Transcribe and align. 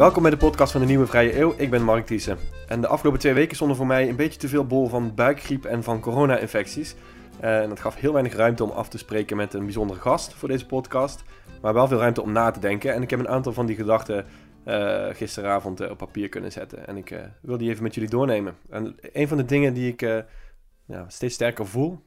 Welkom 0.00 0.22
bij 0.22 0.30
de 0.30 0.36
podcast 0.36 0.72
van 0.72 0.80
de 0.80 0.86
Nieuwe 0.86 1.06
Vrije 1.06 1.38
Eeuw. 1.38 1.54
Ik 1.56 1.70
ben 1.70 1.82
Mark 1.82 2.06
Thiessen. 2.06 2.38
En 2.68 2.80
de 2.80 2.86
afgelopen 2.86 3.20
twee 3.20 3.32
weken 3.32 3.56
stonden 3.56 3.76
voor 3.76 3.86
mij 3.86 4.08
een 4.08 4.16
beetje 4.16 4.38
te 4.38 4.48
veel 4.48 4.66
bol 4.66 4.88
van 4.88 5.14
buikgriep 5.14 5.64
en 5.64 5.82
van 5.82 6.00
corona-infecties. 6.00 6.94
Eh, 7.40 7.60
en 7.60 7.68
dat 7.68 7.80
gaf 7.80 7.94
heel 7.94 8.12
weinig 8.12 8.34
ruimte 8.34 8.64
om 8.64 8.70
af 8.70 8.88
te 8.88 8.98
spreken 8.98 9.36
met 9.36 9.54
een 9.54 9.64
bijzondere 9.64 10.00
gast 10.00 10.34
voor 10.34 10.48
deze 10.48 10.66
podcast. 10.66 11.22
Maar 11.62 11.74
wel 11.74 11.88
veel 11.88 11.98
ruimte 11.98 12.22
om 12.22 12.32
na 12.32 12.50
te 12.50 12.60
denken. 12.60 12.94
En 12.94 13.02
ik 13.02 13.10
heb 13.10 13.18
een 13.18 13.28
aantal 13.28 13.52
van 13.52 13.66
die 13.66 13.76
gedachten 13.76 14.26
uh, 14.66 15.06
gisteravond 15.10 15.80
uh, 15.80 15.90
op 15.90 15.98
papier 15.98 16.28
kunnen 16.28 16.52
zetten. 16.52 16.86
En 16.86 16.96
ik 16.96 17.14
wil 17.42 17.58
die 17.58 17.70
even 17.70 17.82
met 17.82 17.94
jullie 17.94 18.10
doornemen. 18.10 18.56
En 18.70 18.96
een 19.12 19.28
van 19.28 19.36
de 19.36 19.44
dingen 19.44 19.74
die 19.74 19.92
ik 19.96 20.24
steeds 21.06 21.34
sterker 21.34 21.66
voel, 21.66 22.00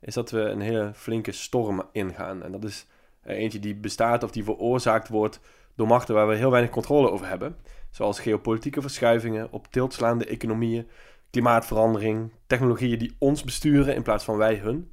is 0.00 0.14
dat 0.14 0.30
we 0.30 0.40
een 0.40 0.60
hele 0.60 0.90
flinke 0.94 1.32
storm 1.32 1.82
ingaan. 1.92 2.42
En 2.42 2.52
dat 2.52 2.64
is 2.64 2.86
eentje 3.24 3.58
die 3.58 3.74
bestaat 3.74 4.22
of 4.22 4.30
die 4.30 4.44
veroorzaakt 4.44 5.08
wordt 5.08 5.40
door 5.76 5.86
machten 5.86 6.14
waar 6.14 6.28
we 6.28 6.34
heel 6.34 6.50
weinig 6.50 6.70
controle 6.70 7.10
over 7.10 7.28
hebben. 7.28 7.56
Zoals 7.90 8.20
geopolitieke 8.20 8.80
verschuivingen, 8.80 9.52
op 9.52 9.66
tilt 9.70 9.92
slaande 9.92 10.24
economieën, 10.24 10.88
klimaatverandering, 11.30 12.32
technologieën 12.46 12.98
die 12.98 13.16
ons 13.18 13.44
besturen 13.44 13.94
in 13.94 14.02
plaats 14.02 14.24
van 14.24 14.36
wij 14.36 14.56
hun. 14.56 14.92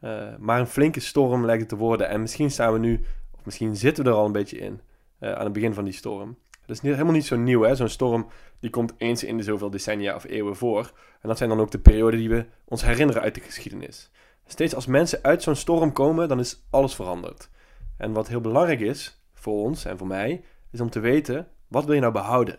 Uh, 0.00 0.36
maar 0.38 0.60
een 0.60 0.66
flinke 0.66 1.00
storm 1.00 1.44
lijkt 1.44 1.60
het 1.60 1.70
te 1.70 1.76
worden. 1.76 2.08
En 2.08 2.20
misschien 2.20 2.50
staan 2.50 2.72
we 2.72 2.78
nu, 2.78 3.00
of 3.34 3.44
misschien 3.44 3.76
zitten 3.76 4.04
we 4.04 4.10
er 4.10 4.16
al 4.16 4.26
een 4.26 4.32
beetje 4.32 4.58
in, 4.58 4.80
uh, 5.20 5.32
aan 5.32 5.44
het 5.44 5.52
begin 5.52 5.74
van 5.74 5.84
die 5.84 5.92
storm. 5.92 6.36
Dat 6.66 6.76
is 6.76 6.82
niet, 6.82 6.92
helemaal 6.92 7.14
niet 7.14 7.26
zo 7.26 7.36
nieuw, 7.36 7.62
hè? 7.62 7.74
Zo'n 7.74 7.88
storm 7.88 8.26
die 8.60 8.70
komt 8.70 8.94
eens 8.96 9.24
in 9.24 9.36
de 9.36 9.42
zoveel 9.42 9.70
decennia 9.70 10.14
of 10.14 10.24
eeuwen 10.24 10.56
voor. 10.56 10.92
En 11.20 11.28
dat 11.28 11.38
zijn 11.38 11.48
dan 11.48 11.60
ook 11.60 11.70
de 11.70 11.78
perioden 11.78 12.18
die 12.18 12.28
we 12.28 12.46
ons 12.64 12.82
herinneren 12.82 13.22
uit 13.22 13.34
de 13.34 13.40
geschiedenis. 13.40 14.10
Steeds 14.46 14.74
als 14.74 14.86
mensen 14.86 15.22
uit 15.22 15.42
zo'n 15.42 15.54
storm 15.54 15.92
komen, 15.92 16.28
dan 16.28 16.38
is 16.38 16.66
alles 16.70 16.94
veranderd. 16.94 17.50
En 17.96 18.12
wat 18.12 18.28
heel 18.28 18.40
belangrijk 18.40 18.80
is 18.80 19.17
voor 19.40 19.64
ons 19.64 19.84
en 19.84 19.98
voor 19.98 20.06
mij, 20.06 20.44
is 20.70 20.80
om 20.80 20.90
te 20.90 21.00
weten, 21.00 21.48
wat 21.68 21.84
wil 21.84 21.94
je 21.94 22.00
nou 22.00 22.12
behouden? 22.12 22.58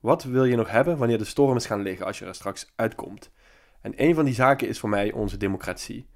Wat 0.00 0.24
wil 0.24 0.44
je 0.44 0.56
nog 0.56 0.70
hebben 0.70 0.96
wanneer 0.96 1.18
de 1.18 1.24
storm 1.24 1.56
is 1.56 1.66
gaan 1.66 1.82
liggen 1.82 2.06
als 2.06 2.18
je 2.18 2.24
er 2.24 2.34
straks 2.34 2.72
uitkomt? 2.76 3.30
En 3.80 3.92
een 3.96 4.14
van 4.14 4.24
die 4.24 4.34
zaken 4.34 4.68
is 4.68 4.78
voor 4.78 4.88
mij 4.88 5.12
onze 5.12 5.36
democratie. 5.36 6.08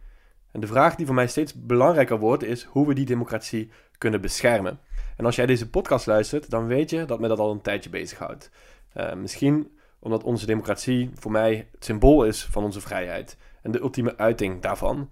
En 0.53 0.61
de 0.61 0.67
vraag 0.67 0.95
die 0.95 1.07
voor 1.07 1.15
mij 1.15 1.27
steeds 1.27 1.67
belangrijker 1.67 2.19
wordt, 2.19 2.43
is 2.43 2.63
hoe 2.63 2.87
we 2.87 2.95
die 2.95 3.05
democratie 3.05 3.71
kunnen 3.99 4.21
beschermen. 4.21 4.81
En 5.17 5.25
als 5.25 5.37
jij 5.37 5.47
deze 5.47 5.71
podcast 5.71 6.07
luistert, 6.07 6.51
dan 6.51 6.67
weet 6.67 6.91
je 6.91 7.05
dat 7.05 7.21
me 7.21 7.29
dat 7.29 7.39
al 7.39 7.51
een 7.51 7.61
tijdje 7.61 7.91
bezighoudt. 7.91 8.51
Uh, 8.97 9.15
misschien 9.15 9.79
omdat 9.99 10.25
onze 10.25 10.47
democratie 10.47 11.11
voor 11.15 11.31
mij 11.31 11.69
het 11.73 11.85
symbool 11.85 12.25
is 12.25 12.45
van 12.45 12.65
onze 12.65 12.81
vrijheid 12.81 13.37
en 13.63 13.71
de 13.71 13.81
ultieme 13.81 14.17
uiting 14.17 14.63
daarvan. 14.63 15.11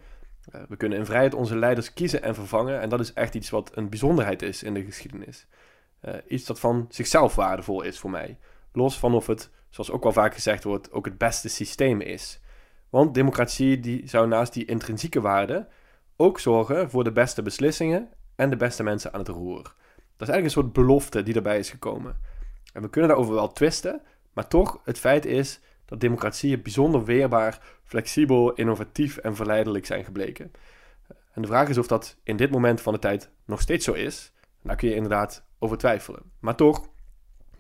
Uh, 0.55 0.61
we 0.69 0.77
kunnen 0.77 0.99
in 0.99 1.07
vrijheid 1.07 1.35
onze 1.35 1.57
leiders 1.57 1.93
kiezen 1.93 2.23
en 2.23 2.35
vervangen 2.35 2.81
en 2.81 2.89
dat 2.89 3.01
is 3.01 3.13
echt 3.13 3.35
iets 3.35 3.51
wat 3.51 3.77
een 3.77 3.89
bijzonderheid 3.89 4.43
is 4.43 4.63
in 4.63 4.75
de 4.75 4.85
geschiedenis. 4.85 5.47
Uh, 6.05 6.15
iets 6.29 6.45
dat 6.45 6.61
van 6.61 6.87
zichzelf 6.89 7.35
waardevol 7.35 7.83
is 7.83 7.99
voor 7.99 8.11
mij. 8.11 8.39
Los 8.73 8.99
van 8.99 9.15
of 9.15 9.27
het, 9.27 9.51
zoals 9.69 9.91
ook 9.91 10.03
wel 10.03 10.13
vaak 10.13 10.35
gezegd 10.35 10.65
wordt, 10.65 10.93
ook 10.93 11.05
het 11.05 11.19
beste 11.19 11.49
systeem 11.49 12.01
is. 12.01 12.41
Want 12.89 13.15
democratie 13.15 13.81
die 13.81 14.09
zou 14.09 14.29
naast 14.29 14.53
die 14.53 14.65
intrinsieke 14.65 15.21
waarde 15.21 15.69
ook 16.17 16.41
zorgen 16.41 16.91
voor 16.91 17.05
de 17.05 17.13
beste 17.13 17.43
beslissingen 17.43 18.09
en 18.35 18.51
de 18.51 18.57
beste 18.57 18.83
mensen 18.83 19.13
aan 19.13 19.19
het 19.19 19.29
roer. 19.29 19.63
Dat 20.17 20.29
is 20.29 20.35
eigenlijk 20.35 20.45
een 20.45 20.63
soort 20.63 20.73
belofte 20.73 21.23
die 21.23 21.35
erbij 21.35 21.59
is 21.59 21.71
gekomen. 21.71 22.17
En 22.73 22.83
we 22.83 22.91
kunnen 22.91 23.11
daarover 23.11 23.35
wel 23.35 23.53
twisten, 23.53 24.03
maar 24.33 24.49
toch, 24.49 24.81
het 24.85 24.99
feit 24.99 25.25
is 25.27 25.61
dat 25.89 26.01
democratieën 26.01 26.63
bijzonder 26.63 27.05
weerbaar, 27.05 27.61
flexibel, 27.85 28.53
innovatief 28.53 29.17
en 29.17 29.37
verleidelijk 29.37 29.87
zijn 29.87 30.05
gebleken. 30.05 30.53
En 31.33 31.43
de 31.43 31.49
vraag 31.49 31.69
is 31.69 31.79
of 31.79 31.87
dat 31.87 32.17
in 32.23 32.37
dit 32.37 32.51
moment 32.51 32.81
van 32.81 32.93
de 32.93 32.99
tijd 32.99 33.31
nog 33.45 33.61
steeds 33.61 33.85
zo 33.85 33.93
is. 33.93 34.33
Daar 34.63 34.77
kun 34.77 34.89
je 34.89 34.95
inderdaad 34.95 35.47
over 35.59 35.79
twijfelen. 35.79 36.23
Maar 36.41 36.55
toch, 36.55 36.89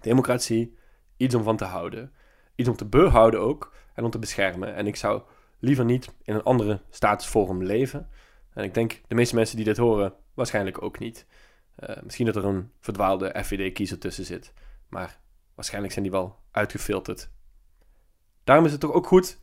democratie, 0.00 0.76
iets 1.16 1.34
om 1.34 1.42
van 1.42 1.56
te 1.56 1.64
houden. 1.64 2.12
Iets 2.54 2.68
om 2.68 2.76
te 2.76 2.84
behouden 2.84 3.40
ook 3.40 3.72
en 3.94 4.04
om 4.04 4.10
te 4.10 4.18
beschermen. 4.18 4.74
En 4.74 4.86
ik 4.86 4.96
zou 4.96 5.22
liever 5.58 5.84
niet 5.84 6.14
in 6.22 6.34
een 6.34 6.42
andere 6.42 6.80
staatsvorm 6.90 7.62
leven. 7.62 8.08
En 8.52 8.64
ik 8.64 8.74
denk 8.74 9.00
de 9.06 9.14
meeste 9.14 9.34
mensen 9.34 9.56
die 9.56 9.64
dit 9.64 9.76
horen 9.76 10.14
waarschijnlijk 10.34 10.82
ook 10.82 10.98
niet. 10.98 11.26
Uh, 11.78 11.96
misschien 12.02 12.26
dat 12.26 12.36
er 12.36 12.44
een 12.44 12.70
verdwaalde 12.80 13.34
FVD-kiezer 13.44 13.98
tussen 13.98 14.24
zit. 14.24 14.52
Maar 14.88 15.20
waarschijnlijk 15.54 15.92
zijn 15.92 16.04
die 16.04 16.14
wel 16.14 16.38
uitgefilterd. 16.50 17.30
Daarom 18.48 18.66
is 18.66 18.72
het 18.72 18.80
toch 18.80 18.92
ook 18.92 19.06
goed 19.06 19.38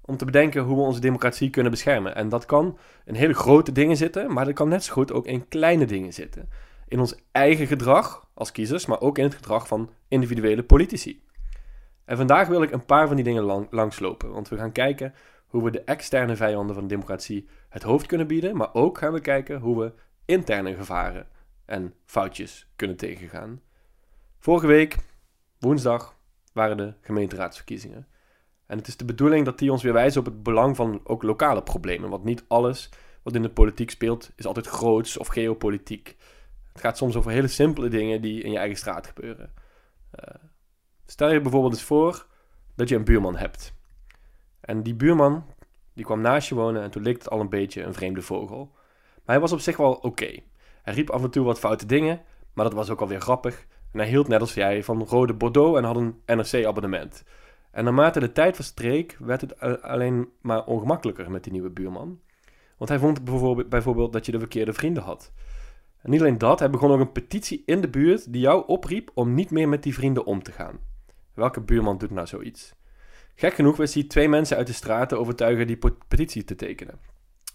om 0.00 0.16
te 0.16 0.24
bedenken 0.24 0.62
hoe 0.62 0.76
we 0.76 0.82
onze 0.82 1.00
democratie 1.00 1.50
kunnen 1.50 1.70
beschermen. 1.72 2.14
En 2.14 2.28
dat 2.28 2.46
kan 2.46 2.78
in 3.04 3.14
hele 3.14 3.34
grote 3.34 3.72
dingen 3.72 3.96
zitten, 3.96 4.32
maar 4.32 4.44
dat 4.44 4.54
kan 4.54 4.68
net 4.68 4.84
zo 4.84 4.92
goed 4.92 5.12
ook 5.12 5.26
in 5.26 5.48
kleine 5.48 5.84
dingen 5.84 6.12
zitten. 6.12 6.48
In 6.88 7.00
ons 7.00 7.14
eigen 7.32 7.66
gedrag 7.66 8.28
als 8.34 8.52
kiezers, 8.52 8.86
maar 8.86 9.00
ook 9.00 9.18
in 9.18 9.24
het 9.24 9.34
gedrag 9.34 9.66
van 9.66 9.90
individuele 10.08 10.62
politici. 10.62 11.22
En 12.04 12.16
vandaag 12.16 12.48
wil 12.48 12.62
ik 12.62 12.70
een 12.70 12.84
paar 12.84 13.06
van 13.06 13.16
die 13.16 13.24
dingen 13.24 13.42
lang, 13.42 13.66
langslopen, 13.70 14.30
want 14.32 14.48
we 14.48 14.56
gaan 14.56 14.72
kijken 14.72 15.14
hoe 15.46 15.64
we 15.64 15.70
de 15.70 15.82
externe 15.84 16.36
vijanden 16.36 16.74
van 16.74 16.84
de 16.84 16.94
democratie 16.94 17.48
het 17.68 17.82
hoofd 17.82 18.06
kunnen 18.06 18.26
bieden, 18.26 18.56
maar 18.56 18.74
ook 18.74 18.98
gaan 18.98 19.12
we 19.12 19.20
kijken 19.20 19.60
hoe 19.60 19.80
we 19.80 19.92
interne 20.24 20.74
gevaren 20.74 21.26
en 21.64 21.94
foutjes 22.04 22.70
kunnen 22.76 22.96
tegengaan. 22.96 23.60
Vorige 24.38 24.66
week, 24.66 24.96
woensdag, 25.58 26.16
waren 26.52 26.76
de 26.76 26.94
gemeenteraadsverkiezingen. 27.00 28.06
En 28.70 28.78
het 28.78 28.86
is 28.86 28.96
de 28.96 29.04
bedoeling 29.04 29.44
dat 29.44 29.58
die 29.58 29.72
ons 29.72 29.82
weer 29.82 29.92
wijzen 29.92 30.20
op 30.20 30.26
het 30.26 30.42
belang 30.42 30.76
van 30.76 31.00
ook 31.04 31.22
lokale 31.22 31.62
problemen. 31.62 32.10
Want 32.10 32.24
niet 32.24 32.44
alles 32.48 32.88
wat 33.22 33.34
in 33.34 33.42
de 33.42 33.50
politiek 33.50 33.90
speelt 33.90 34.30
is 34.36 34.46
altijd 34.46 34.66
groots 34.66 35.18
of 35.18 35.26
geopolitiek. 35.26 36.16
Het 36.72 36.80
gaat 36.80 36.96
soms 36.96 37.16
over 37.16 37.30
hele 37.30 37.48
simpele 37.48 37.88
dingen 37.88 38.20
die 38.20 38.42
in 38.42 38.50
je 38.50 38.58
eigen 38.58 38.76
straat 38.76 39.06
gebeuren. 39.06 39.52
Uh, 40.20 40.34
stel 41.06 41.32
je 41.32 41.40
bijvoorbeeld 41.40 41.72
eens 41.72 41.82
voor 41.82 42.26
dat 42.74 42.88
je 42.88 42.94
een 42.96 43.04
buurman 43.04 43.36
hebt. 43.36 43.74
En 44.60 44.82
die 44.82 44.94
buurman 44.94 45.44
die 45.94 46.04
kwam 46.04 46.20
naast 46.20 46.48
je 46.48 46.54
wonen 46.54 46.82
en 46.82 46.90
toen 46.90 47.02
leek 47.02 47.18
het 47.18 47.30
al 47.30 47.40
een 47.40 47.48
beetje 47.48 47.82
een 47.82 47.94
vreemde 47.94 48.22
vogel. 48.22 48.70
Maar 49.14 49.34
hij 49.34 49.40
was 49.40 49.52
op 49.52 49.60
zich 49.60 49.76
wel 49.76 49.92
oké. 49.92 50.40
Hij 50.82 50.94
riep 50.94 51.10
af 51.10 51.22
en 51.22 51.30
toe 51.30 51.44
wat 51.44 51.58
foute 51.58 51.86
dingen, 51.86 52.22
maar 52.52 52.64
dat 52.64 52.74
was 52.74 52.90
ook 52.90 53.00
alweer 53.00 53.20
grappig. 53.20 53.66
En 53.92 53.98
hij 53.98 54.08
hield 54.08 54.28
net 54.28 54.40
als 54.40 54.54
jij 54.54 54.84
van 54.84 55.02
rode 55.02 55.34
Bordeaux 55.34 55.78
en 55.78 55.84
had 55.84 55.96
een 55.96 56.20
NRC-abonnement. 56.26 57.24
En 57.70 57.84
naarmate 57.84 58.20
de 58.20 58.32
tijd 58.32 58.54
verstreek, 58.54 59.16
werd 59.18 59.40
het 59.40 59.82
alleen 59.82 60.28
maar 60.40 60.64
ongemakkelijker 60.64 61.30
met 61.30 61.42
die 61.44 61.52
nieuwe 61.52 61.70
buurman. 61.70 62.20
Want 62.76 62.90
hij 62.90 62.98
vond 62.98 63.24
bijvoorbeeld, 63.24 63.68
bijvoorbeeld 63.68 64.12
dat 64.12 64.26
je 64.26 64.32
de 64.32 64.38
verkeerde 64.38 64.72
vrienden 64.72 65.02
had. 65.02 65.32
En 66.02 66.10
niet 66.10 66.20
alleen 66.20 66.38
dat, 66.38 66.58
hij 66.58 66.70
begon 66.70 66.90
ook 66.90 67.00
een 67.00 67.12
petitie 67.12 67.62
in 67.66 67.80
de 67.80 67.88
buurt 67.88 68.32
die 68.32 68.40
jou 68.40 68.66
opriep 68.66 69.10
om 69.14 69.34
niet 69.34 69.50
meer 69.50 69.68
met 69.68 69.82
die 69.82 69.94
vrienden 69.94 70.24
om 70.24 70.42
te 70.42 70.52
gaan. 70.52 70.78
Welke 71.34 71.60
buurman 71.60 71.98
doet 71.98 72.10
nou 72.10 72.26
zoiets? 72.26 72.74
Gek 73.34 73.54
genoeg 73.54 73.76
wist 73.76 73.94
hij 73.94 74.04
twee 74.04 74.28
mensen 74.28 74.56
uit 74.56 74.66
de 74.66 74.72
straat 74.72 75.14
overtuigen 75.14 75.66
die 75.66 75.78
petitie 76.08 76.44
te 76.44 76.54
tekenen. 76.54 76.98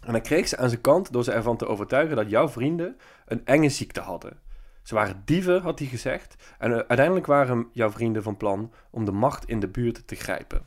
En 0.02 0.12
hij 0.12 0.22
kreeg 0.22 0.48
ze 0.48 0.58
aan 0.58 0.70
zijn 0.70 0.82
kant 0.82 1.12
door 1.12 1.24
ze 1.24 1.32
ervan 1.32 1.58
te 1.58 1.68
overtuigen 1.68 2.16
dat 2.16 2.30
jouw 2.30 2.50
vrienden 2.50 2.98
een 3.26 3.46
enge 3.46 3.70
ziekte 3.70 4.00
hadden. 4.00 4.40
Ze 4.86 4.96
waren 4.96 5.22
dieven, 5.26 5.62
had 5.62 5.80
hij 5.80 5.88
gezegd, 5.88 6.36
en 6.58 6.72
eh, 6.72 6.78
uiteindelijk 6.78 7.26
waren 7.26 7.68
jouw 7.72 7.92
vrienden 7.92 8.24
van 8.24 8.38
plan 8.38 8.72
om 8.90 9.06
de 9.06 9.12
macht 9.12 9.48
in 9.48 9.60
de 9.60 9.68
buurt 9.68 10.08
te 10.08 10.16
grijpen. 10.16 10.62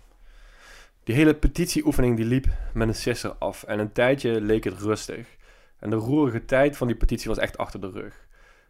Die 1.04 1.14
hele 1.14 1.34
petitieoefening 1.34 2.16
die 2.16 2.24
liep 2.24 2.46
met 2.74 2.88
een 2.88 2.94
sisser 2.94 3.34
af 3.38 3.62
en 3.62 3.78
een 3.78 3.92
tijdje 3.92 4.40
leek 4.40 4.64
het 4.64 4.80
rustig. 4.80 5.36
En 5.78 5.90
de 5.90 5.96
roerige 5.96 6.44
tijd 6.44 6.76
van 6.76 6.86
die 6.86 6.96
petitie 6.96 7.28
was 7.28 7.38
echt 7.38 7.58
achter 7.58 7.80
de 7.80 7.90
rug. 7.90 8.26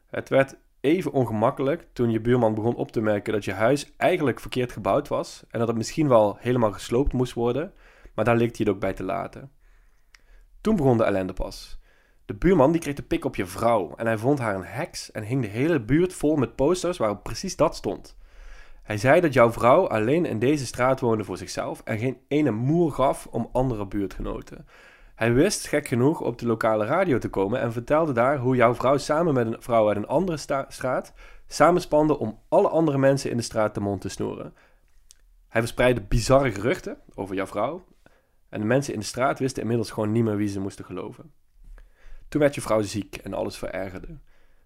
Het 0.06 0.28
werd 0.28 0.56
even 0.80 1.12
ongemakkelijk 1.12 1.86
toen 1.92 2.10
je 2.10 2.20
buurman 2.20 2.54
begon 2.54 2.74
op 2.74 2.92
te 2.92 3.00
merken 3.00 3.32
dat 3.32 3.44
je 3.44 3.52
huis 3.52 3.92
eigenlijk 3.96 4.40
verkeerd 4.40 4.72
gebouwd 4.72 5.08
was 5.08 5.44
en 5.50 5.58
dat 5.58 5.68
het 5.68 5.76
misschien 5.76 6.08
wel 6.08 6.36
helemaal 6.40 6.72
gesloopt 6.72 7.12
moest 7.12 7.32
worden, 7.32 7.72
maar 8.14 8.24
daar 8.24 8.36
leek 8.36 8.56
hij 8.56 8.66
het 8.66 8.74
ook 8.74 8.80
bij 8.80 8.92
te 8.92 9.04
laten. 9.04 9.52
Toen 10.60 10.76
begon 10.76 10.96
de 10.96 11.04
ellende 11.04 11.32
pas. 11.32 11.77
De 12.28 12.34
buurman 12.34 12.72
die 12.72 12.80
kreeg 12.80 12.94
de 12.94 13.02
pik 13.02 13.24
op 13.24 13.36
je 13.36 13.46
vrouw 13.46 13.92
en 13.96 14.06
hij 14.06 14.18
vond 14.18 14.38
haar 14.38 14.54
een 14.54 14.64
heks 14.64 15.10
en 15.10 15.22
hing 15.22 15.42
de 15.42 15.48
hele 15.48 15.80
buurt 15.80 16.12
vol 16.12 16.36
met 16.36 16.56
posters 16.56 16.98
waarop 16.98 17.22
precies 17.22 17.56
dat 17.56 17.76
stond. 17.76 18.16
Hij 18.82 18.96
zei 18.96 19.20
dat 19.20 19.32
jouw 19.32 19.52
vrouw 19.52 19.88
alleen 19.88 20.24
in 20.24 20.38
deze 20.38 20.66
straat 20.66 21.00
woonde 21.00 21.24
voor 21.24 21.36
zichzelf 21.36 21.82
en 21.84 21.98
geen 21.98 22.18
ene 22.28 22.50
moer 22.50 22.92
gaf 22.92 23.26
om 23.30 23.48
andere 23.52 23.86
buurtgenoten. 23.86 24.66
Hij 25.14 25.32
wist, 25.32 25.66
gek 25.66 25.88
genoeg, 25.88 26.20
op 26.20 26.38
de 26.38 26.46
lokale 26.46 26.84
radio 26.84 27.18
te 27.18 27.28
komen 27.28 27.60
en 27.60 27.72
vertelde 27.72 28.12
daar 28.12 28.38
hoe 28.38 28.56
jouw 28.56 28.74
vrouw 28.74 28.96
samen 28.96 29.34
met 29.34 29.46
een 29.46 29.62
vrouw 29.62 29.88
uit 29.88 29.96
een 29.96 30.06
andere 30.06 30.36
straat 30.68 31.12
samenspande 31.46 32.18
om 32.18 32.38
alle 32.48 32.68
andere 32.68 32.98
mensen 32.98 33.30
in 33.30 33.36
de 33.36 33.42
straat 33.42 33.74
de 33.74 33.80
mond 33.80 34.00
te 34.00 34.08
snoeren. 34.08 34.54
Hij 35.48 35.60
verspreidde 35.60 36.02
bizarre 36.02 36.52
geruchten 36.52 36.98
over 37.14 37.34
jouw 37.34 37.46
vrouw 37.46 37.84
en 38.48 38.60
de 38.60 38.66
mensen 38.66 38.92
in 38.94 39.00
de 39.00 39.06
straat 39.06 39.38
wisten 39.38 39.62
inmiddels 39.62 39.90
gewoon 39.90 40.12
niet 40.12 40.24
meer 40.24 40.36
wie 40.36 40.48
ze 40.48 40.60
moesten 40.60 40.84
geloven. 40.84 41.37
Toen 42.28 42.40
werd 42.40 42.54
je 42.54 42.60
vrouw 42.60 42.82
ziek 42.82 43.16
en 43.16 43.34
alles 43.34 43.56
verergerde. 43.56 44.18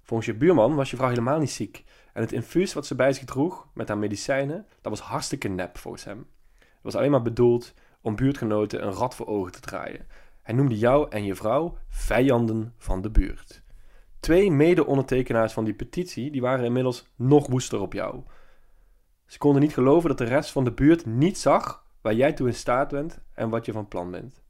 Volgens 0.02 0.28
je 0.28 0.36
buurman 0.36 0.74
was 0.74 0.90
je 0.90 0.96
vrouw 0.96 1.08
helemaal 1.08 1.38
niet 1.38 1.50
ziek. 1.50 1.84
En 2.12 2.22
het 2.22 2.32
infuus 2.32 2.72
wat 2.72 2.86
ze 2.86 2.94
bij 2.94 3.12
zich 3.12 3.24
droeg 3.24 3.68
met 3.74 3.88
haar 3.88 3.98
medicijnen, 3.98 4.66
dat 4.80 4.92
was 4.92 5.00
hartstikke 5.00 5.48
nep 5.48 5.78
volgens 5.78 6.04
hem. 6.04 6.26
Het 6.58 6.82
was 6.82 6.94
alleen 6.94 7.10
maar 7.10 7.22
bedoeld 7.22 7.74
om 8.00 8.16
buurtgenoten 8.16 8.86
een 8.86 8.92
rat 8.92 9.14
voor 9.14 9.26
ogen 9.26 9.52
te 9.52 9.60
draaien. 9.60 10.06
Hij 10.42 10.54
noemde 10.54 10.78
jou 10.78 11.06
en 11.10 11.24
je 11.24 11.34
vrouw 11.34 11.76
vijanden 11.88 12.74
van 12.76 13.02
de 13.02 13.10
buurt. 13.10 13.62
Twee 14.20 14.50
mede-ondertekenaars 14.50 15.52
van 15.52 15.64
die 15.64 15.74
petitie 15.74 16.30
die 16.30 16.40
waren 16.40 16.64
inmiddels 16.64 17.06
nog 17.16 17.46
woester 17.46 17.80
op 17.80 17.92
jou. 17.92 18.22
Ze 19.26 19.38
konden 19.38 19.62
niet 19.62 19.74
geloven 19.74 20.08
dat 20.08 20.18
de 20.18 20.24
rest 20.24 20.50
van 20.50 20.64
de 20.64 20.72
buurt 20.72 21.06
niet 21.06 21.38
zag 21.38 21.84
waar 22.00 22.14
jij 22.14 22.32
toe 22.32 22.46
in 22.46 22.54
staat 22.54 22.88
bent 22.90 23.20
en 23.34 23.48
wat 23.48 23.64
je 23.64 23.72
van 23.72 23.88
plan 23.88 24.10
bent. 24.10 24.41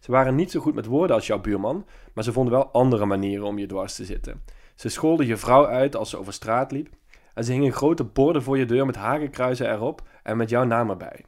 Ze 0.00 0.10
waren 0.10 0.34
niet 0.34 0.50
zo 0.50 0.60
goed 0.60 0.74
met 0.74 0.86
woorden 0.86 1.16
als 1.16 1.26
jouw 1.26 1.40
buurman, 1.40 1.86
maar 2.14 2.24
ze 2.24 2.32
vonden 2.32 2.52
wel 2.52 2.70
andere 2.70 3.06
manieren 3.06 3.46
om 3.46 3.58
je 3.58 3.66
dwars 3.66 3.94
te 3.94 4.04
zitten. 4.04 4.42
Ze 4.74 4.88
scholden 4.88 5.26
je 5.26 5.36
vrouw 5.36 5.66
uit 5.66 5.96
als 5.96 6.10
ze 6.10 6.18
over 6.18 6.32
straat 6.32 6.72
liep 6.72 6.88
en 7.34 7.44
ze 7.44 7.52
hingen 7.52 7.72
grote 7.72 8.04
borden 8.04 8.42
voor 8.42 8.58
je 8.58 8.66
deur 8.66 8.86
met 8.86 8.96
hakenkruizen 8.96 9.72
erop 9.72 10.02
en 10.22 10.36
met 10.36 10.50
jouw 10.50 10.64
naam 10.64 10.90
erbij. 10.90 11.24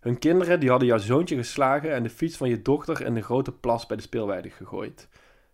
Hun 0.00 0.18
kinderen 0.18 0.60
die 0.60 0.70
hadden 0.70 0.88
jouw 0.88 0.98
zoontje 0.98 1.36
geslagen 1.36 1.94
en 1.94 2.02
de 2.02 2.10
fiets 2.10 2.36
van 2.36 2.48
je 2.48 2.62
dochter 2.62 3.00
in 3.00 3.14
de 3.14 3.22
grote 3.22 3.52
plas 3.52 3.86
bij 3.86 3.96
de 3.96 4.02
speelweide 4.02 4.50
gegooid. 4.50 5.08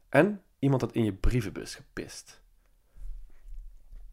En 0.09 0.41
iemand 0.59 0.81
had 0.81 0.93
in 0.93 1.05
je 1.05 1.13
brievenbus 1.13 1.75
gepist. 1.75 2.45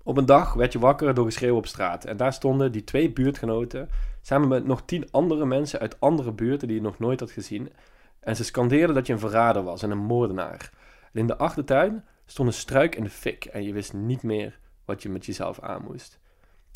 Op 0.03 0.17
een 0.17 0.25
dag 0.25 0.53
werd 0.53 0.73
je 0.73 0.79
wakker 0.79 1.13
door 1.13 1.25
geschreeuw 1.25 1.55
op 1.55 1.67
straat 1.67 2.05
en 2.05 2.17
daar 2.17 2.33
stonden 2.33 2.71
die 2.71 2.83
twee 2.83 3.11
buurtgenoten 3.11 3.89
samen 4.21 4.47
met 4.47 4.65
nog 4.65 4.81
tien 4.85 5.11
andere 5.11 5.45
mensen 5.45 5.79
uit 5.79 5.99
andere 5.99 6.31
buurten 6.31 6.67
die 6.67 6.77
je 6.77 6.83
nog 6.83 6.99
nooit 6.99 7.19
had 7.19 7.31
gezien 7.31 7.71
en 8.23 8.35
ze 8.35 8.43
scandeerden 8.43 8.95
dat 8.95 9.07
je 9.07 9.13
een 9.13 9.19
verrader 9.19 9.63
was 9.63 9.83
en 9.83 9.91
een 9.91 9.97
moordenaar. 9.97 10.71
En 11.11 11.19
in 11.19 11.27
de 11.27 11.37
achtertuin 11.37 12.05
stond 12.25 12.47
een 12.47 12.53
struik 12.53 12.95
in 12.95 13.03
de 13.03 13.09
fik 13.09 13.45
en 13.45 13.63
je 13.63 13.73
wist 13.73 13.93
niet 13.93 14.23
meer 14.23 14.59
wat 14.85 15.01
je 15.01 15.09
met 15.09 15.25
jezelf 15.25 15.59
aan 15.59 15.83
moest. 15.83 16.19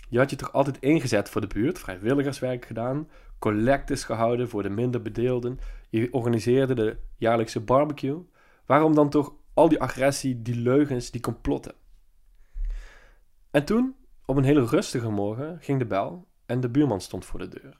Je 0.09 0.17
had 0.17 0.29
je 0.29 0.35
toch 0.35 0.53
altijd 0.53 0.79
ingezet 0.79 1.29
voor 1.29 1.41
de 1.41 1.47
buurt, 1.47 1.79
vrijwilligerswerk 1.79 2.65
gedaan, 2.65 3.09
collectes 3.39 4.03
gehouden 4.03 4.49
voor 4.49 4.63
de 4.63 4.69
minder 4.69 5.01
bedeelden, 5.01 5.59
je 5.89 6.13
organiseerde 6.13 6.73
de 6.73 6.97
jaarlijkse 7.17 7.59
barbecue. 7.59 8.25
Waarom 8.65 8.95
dan 8.95 9.09
toch 9.09 9.33
al 9.53 9.69
die 9.69 9.81
agressie, 9.81 10.41
die 10.41 10.55
leugens, 10.55 11.11
die 11.11 11.21
complotten? 11.21 11.73
En 13.51 13.65
toen, 13.65 13.95
op 14.25 14.37
een 14.37 14.43
hele 14.43 14.65
rustige 14.65 15.09
morgen, 15.09 15.57
ging 15.61 15.79
de 15.79 15.85
bel 15.85 16.27
en 16.45 16.59
de 16.59 16.69
buurman 16.69 17.01
stond 17.01 17.25
voor 17.25 17.39
de 17.39 17.47
deur. 17.47 17.79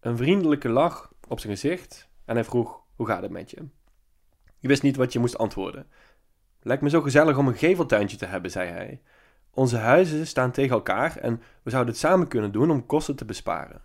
Een 0.00 0.16
vriendelijke 0.16 0.68
lach 0.68 1.12
op 1.28 1.40
zijn 1.40 1.52
gezicht 1.52 2.09
en 2.30 2.36
hij 2.36 2.44
vroeg: 2.44 2.80
Hoe 2.96 3.06
gaat 3.06 3.22
het 3.22 3.30
met 3.30 3.50
je? 3.50 3.68
Je 4.58 4.68
wist 4.68 4.82
niet 4.82 4.96
wat 4.96 5.12
je 5.12 5.18
moest 5.18 5.38
antwoorden. 5.38 5.86
Lijkt 6.60 6.82
me 6.82 6.88
zo 6.88 7.00
gezellig 7.00 7.36
om 7.36 7.48
een 7.48 7.56
geveltuintje 7.56 8.16
te 8.16 8.26
hebben, 8.26 8.50
zei 8.50 8.70
hij. 8.70 9.02
Onze 9.50 9.76
huizen 9.76 10.26
staan 10.26 10.50
tegen 10.50 10.74
elkaar 10.74 11.16
en 11.16 11.42
we 11.62 11.70
zouden 11.70 11.92
het 11.92 12.02
samen 12.02 12.28
kunnen 12.28 12.52
doen 12.52 12.70
om 12.70 12.86
kosten 12.86 13.16
te 13.16 13.24
besparen. 13.24 13.82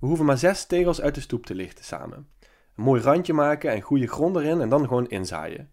We 0.00 0.06
hoeven 0.06 0.24
maar 0.24 0.38
zes 0.38 0.66
tegels 0.66 1.00
uit 1.00 1.14
de 1.14 1.20
stoep 1.20 1.46
te 1.46 1.54
lichten 1.54 1.84
samen. 1.84 2.28
Een 2.76 2.84
mooi 2.84 3.02
randje 3.02 3.32
maken 3.32 3.70
en 3.70 3.80
goede 3.80 4.06
grond 4.06 4.36
erin 4.36 4.60
en 4.60 4.68
dan 4.68 4.88
gewoon 4.88 5.08
inzaaien. 5.08 5.70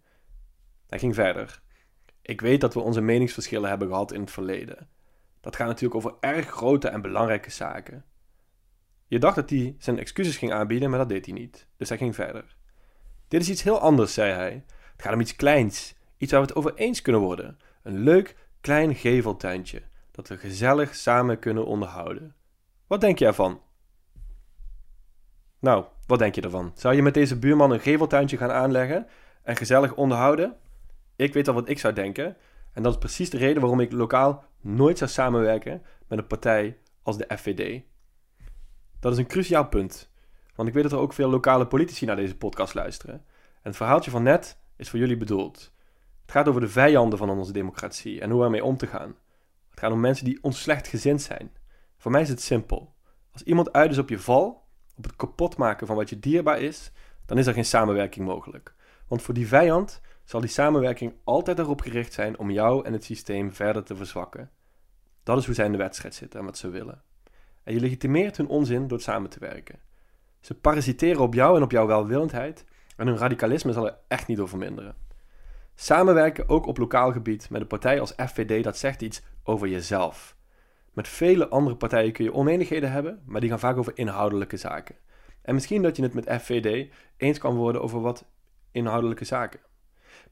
Hij 0.88 1.00
ging 1.00 1.16
verder. 1.16 1.62
Ik 2.21 2.42
weet 2.42 2.62
dat 2.62 2.74
we 2.74 2.80
onze 2.80 3.01
meningsverschillen 3.01 3.69
hebben 3.69 3.88
gehad 3.88 4.12
in 4.12 4.21
het 4.21 4.31
verleden. 4.31 4.89
Dat 5.42 5.56
gaat 5.56 5.68
natuurlijk 5.68 5.95
over 5.95 6.16
erg 6.19 6.48
grote 6.48 6.88
en 6.88 7.01
belangrijke 7.01 7.51
zaken. 7.51 8.06
Je 9.09 9.19
dacht 9.19 9.35
dat 9.35 9.50
hij 9.50 9.75
zijn 9.79 10.00
excuses 10.00 10.38
ging 10.38 10.51
aanbieden, 10.51 10.89
maar 10.89 11.00
dat 11.00 11.09
deed 11.09 11.25
hij 11.25 11.33
niet. 11.33 11.67
Dus 11.77 11.89
hij 11.89 11.97
ging 11.97 12.15
verder. 12.15 12.56
Dit 13.27 13.41
is 13.41 13.50
iets 13.50 13.63
heel 13.63 13.79
anders, 13.79 14.13
zei 14.13 14.31
hij. 14.31 14.63
Het 14.91 15.01
gaat 15.01 15.13
om 15.13 15.19
iets 15.19 15.35
kleins. 15.35 15.95
Iets 16.17 16.31
waar 16.31 16.41
we 16.41 16.47
het 16.47 16.56
over 16.56 16.73
eens 16.75 17.01
kunnen 17.01 17.21
worden. 17.21 17.59
Een 17.83 18.00
leuk, 18.00 18.35
klein 18.61 18.95
geveltuintje. 18.95 19.81
Dat 20.11 20.27
we 20.27 20.38
gezellig 20.38 20.95
samen 20.95 21.39
kunnen 21.39 21.65
onderhouden. 21.65 22.35
Wat 22.88 23.01
denk 23.01 23.19
je 23.19 23.25
ervan? 23.25 23.61
Nou, 25.59 25.85
wat 26.07 26.19
denk 26.19 26.35
je 26.35 26.41
ervan? 26.41 26.71
Zou 26.75 26.95
je 26.95 27.01
met 27.01 27.13
deze 27.13 27.39
buurman 27.39 27.71
een 27.71 27.79
geveltuintje 27.79 28.38
gaan 28.38 28.51
aanleggen 28.51 29.07
en 29.44 29.56
gezellig 29.56 29.95
onderhouden? 29.95 30.56
Ik 31.15 31.33
weet 31.33 31.47
al 31.47 31.53
wat 31.53 31.69
ik 31.69 31.79
zou 31.79 31.94
denken. 31.94 32.38
En 32.73 32.83
dat 32.83 32.94
is 32.94 33.00
precies 33.00 33.29
de 33.29 33.38
reden 33.38 33.61
waarom 33.61 33.79
ik 33.79 33.91
lokaal 33.91 34.44
nooit 34.61 34.97
zou 34.97 35.09
samenwerken 35.09 35.81
met 36.07 36.19
een 36.19 36.27
partij 36.27 36.77
als 37.03 37.17
de 37.17 37.38
FVD. 37.38 37.83
Dat 38.99 39.11
is 39.11 39.17
een 39.17 39.27
cruciaal 39.27 39.67
punt. 39.67 40.09
Want 40.55 40.67
ik 40.67 40.73
weet 40.73 40.83
dat 40.83 40.91
er 40.91 40.99
ook 40.99 41.13
veel 41.13 41.29
lokale 41.29 41.67
politici 41.67 42.05
naar 42.05 42.15
deze 42.15 42.37
podcast 42.37 42.73
luisteren. 42.73 43.15
En 43.35 43.61
het 43.61 43.75
verhaaltje 43.75 44.11
van 44.11 44.23
net 44.23 44.57
is 44.75 44.89
voor 44.89 44.99
jullie 44.99 45.17
bedoeld. 45.17 45.73
Het 46.21 46.31
gaat 46.31 46.47
over 46.47 46.61
de 46.61 46.69
vijanden 46.69 47.17
van 47.17 47.29
onze 47.29 47.51
democratie 47.51 48.21
en 48.21 48.29
hoe 48.29 48.43
ermee 48.43 48.63
om 48.63 48.77
te 48.77 48.87
gaan. 48.87 49.15
Het 49.69 49.79
gaat 49.79 49.91
om 49.91 49.99
mensen 49.99 50.25
die 50.25 50.43
ons 50.43 50.61
slecht 50.61 50.87
gezind 50.87 51.21
zijn. 51.21 51.51
Voor 51.97 52.11
mij 52.11 52.21
is 52.21 52.29
het 52.29 52.41
simpel. 52.41 52.95
Als 53.31 53.43
iemand 53.43 53.73
uit 53.73 53.91
is 53.91 53.97
op 53.97 54.09
je 54.09 54.19
val, 54.19 54.67
op 54.95 55.03
het 55.03 55.15
kapotmaken 55.15 55.87
van 55.87 55.95
wat 55.95 56.09
je 56.09 56.19
dierbaar 56.19 56.61
is, 56.61 56.91
dan 57.25 57.37
is 57.37 57.47
er 57.47 57.53
geen 57.53 57.65
samenwerking 57.65 58.25
mogelijk. 58.25 58.75
Want 59.07 59.21
voor 59.21 59.33
die 59.33 59.47
vijand 59.47 60.01
zal 60.23 60.39
die 60.39 60.49
samenwerking 60.49 61.13
altijd 61.23 61.59
erop 61.59 61.81
gericht 61.81 62.13
zijn 62.13 62.39
om 62.39 62.51
jou 62.51 62.85
en 62.85 62.93
het 62.93 63.03
systeem 63.03 63.53
verder 63.53 63.83
te 63.83 63.95
verzwakken. 63.95 64.51
Dat 65.23 65.37
is 65.37 65.45
hoe 65.45 65.55
zij 65.55 65.65
in 65.65 65.71
de 65.71 65.77
wedstrijd 65.77 66.15
zitten 66.15 66.39
en 66.39 66.45
wat 66.45 66.57
ze 66.57 66.69
willen. 66.69 67.03
En 67.69 67.75
je 67.75 67.81
legitimeert 67.81 68.38
hun 68.38 68.48
onzin 68.48 68.88
door 68.88 69.00
samen 69.00 69.30
te 69.30 69.39
werken. 69.39 69.80
Ze 70.39 70.56
parasiteren 70.56 71.21
op 71.21 71.33
jou 71.33 71.57
en 71.57 71.63
op 71.63 71.71
jouw 71.71 71.88
welwillendheid 71.88 72.66
en 72.95 73.07
hun 73.07 73.18
radicalisme 73.18 73.74
zal 73.74 73.86
er 73.88 73.98
echt 74.07 74.27
niet 74.27 74.38
door 74.38 74.50
verminderen. 74.50 74.95
Samenwerken 75.75 76.50
ook 76.50 76.66
op 76.66 76.77
lokaal 76.77 77.12
gebied 77.12 77.50
met 77.50 77.62
een 77.62 77.68
partij 77.68 78.00
als 78.00 78.13
FVD 78.18 78.63
dat 78.63 78.77
zegt 78.77 79.01
iets 79.01 79.21
over 79.44 79.68
jezelf. 79.68 80.36
Met 80.94 81.07
vele 81.07 81.48
andere 81.48 81.75
partijen 81.75 82.12
kun 82.12 82.24
je 82.24 82.33
oneenigheden 82.33 82.92
hebben, 82.92 83.21
maar 83.25 83.42
die 83.42 83.50
gaan 83.50 83.60
vaak 83.60 83.77
over 83.77 83.98
inhoudelijke 83.98 84.57
zaken. 84.57 84.95
En 85.42 85.54
misschien 85.54 85.81
dat 85.81 85.95
je 85.95 86.04
het 86.04 86.13
met 86.13 86.42
FVD 86.42 86.94
eens 87.18 87.38
kan 87.38 87.56
worden 87.56 87.81
over 87.81 88.01
wat 88.01 88.25
inhoudelijke 88.71 89.25
zaken. 89.25 89.60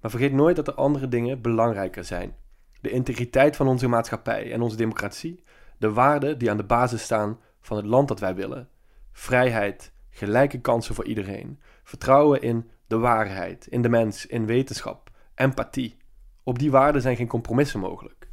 Maar 0.02 0.12
vergeet 0.12 0.34
nooit 0.34 0.56
dat 0.56 0.68
er 0.68 0.74
andere 0.74 1.08
dingen 1.08 1.42
belangrijker 1.42 2.04
zijn. 2.04 2.36
De 2.82 2.90
integriteit 2.90 3.56
van 3.56 3.68
onze 3.68 3.88
maatschappij 3.88 4.52
en 4.52 4.62
onze 4.62 4.76
democratie, 4.78 5.44
de 5.78 5.92
waarden 5.92 6.38
die 6.38 6.50
aan 6.50 6.58
de 6.58 6.64
basis 6.64 7.02
staan 7.02 7.40
van 7.62 7.78
het 7.78 7.86
land 7.86 8.08
dat 8.08 8.20
wij 8.20 8.36
willen. 8.36 8.70
Vrijheid, 9.12 9.92
gelijke 10.10 10.62
kansen 10.62 10.96
voor 10.96 11.06
iedereen, 11.06 11.60
vertrouwen 11.84 12.42
in 12.42 12.70
de 12.88 12.98
waarheid, 12.98 13.68
in 13.68 13.82
de 13.82 13.90
mens, 13.90 14.26
in 14.26 14.46
wetenschap, 14.46 15.10
empathie. 15.36 15.98
Op 16.44 16.60
die 16.60 16.72
waarden 16.72 17.02
zijn 17.02 17.16
geen 17.16 17.28
compromissen 17.28 17.80
mogelijk. 17.80 18.30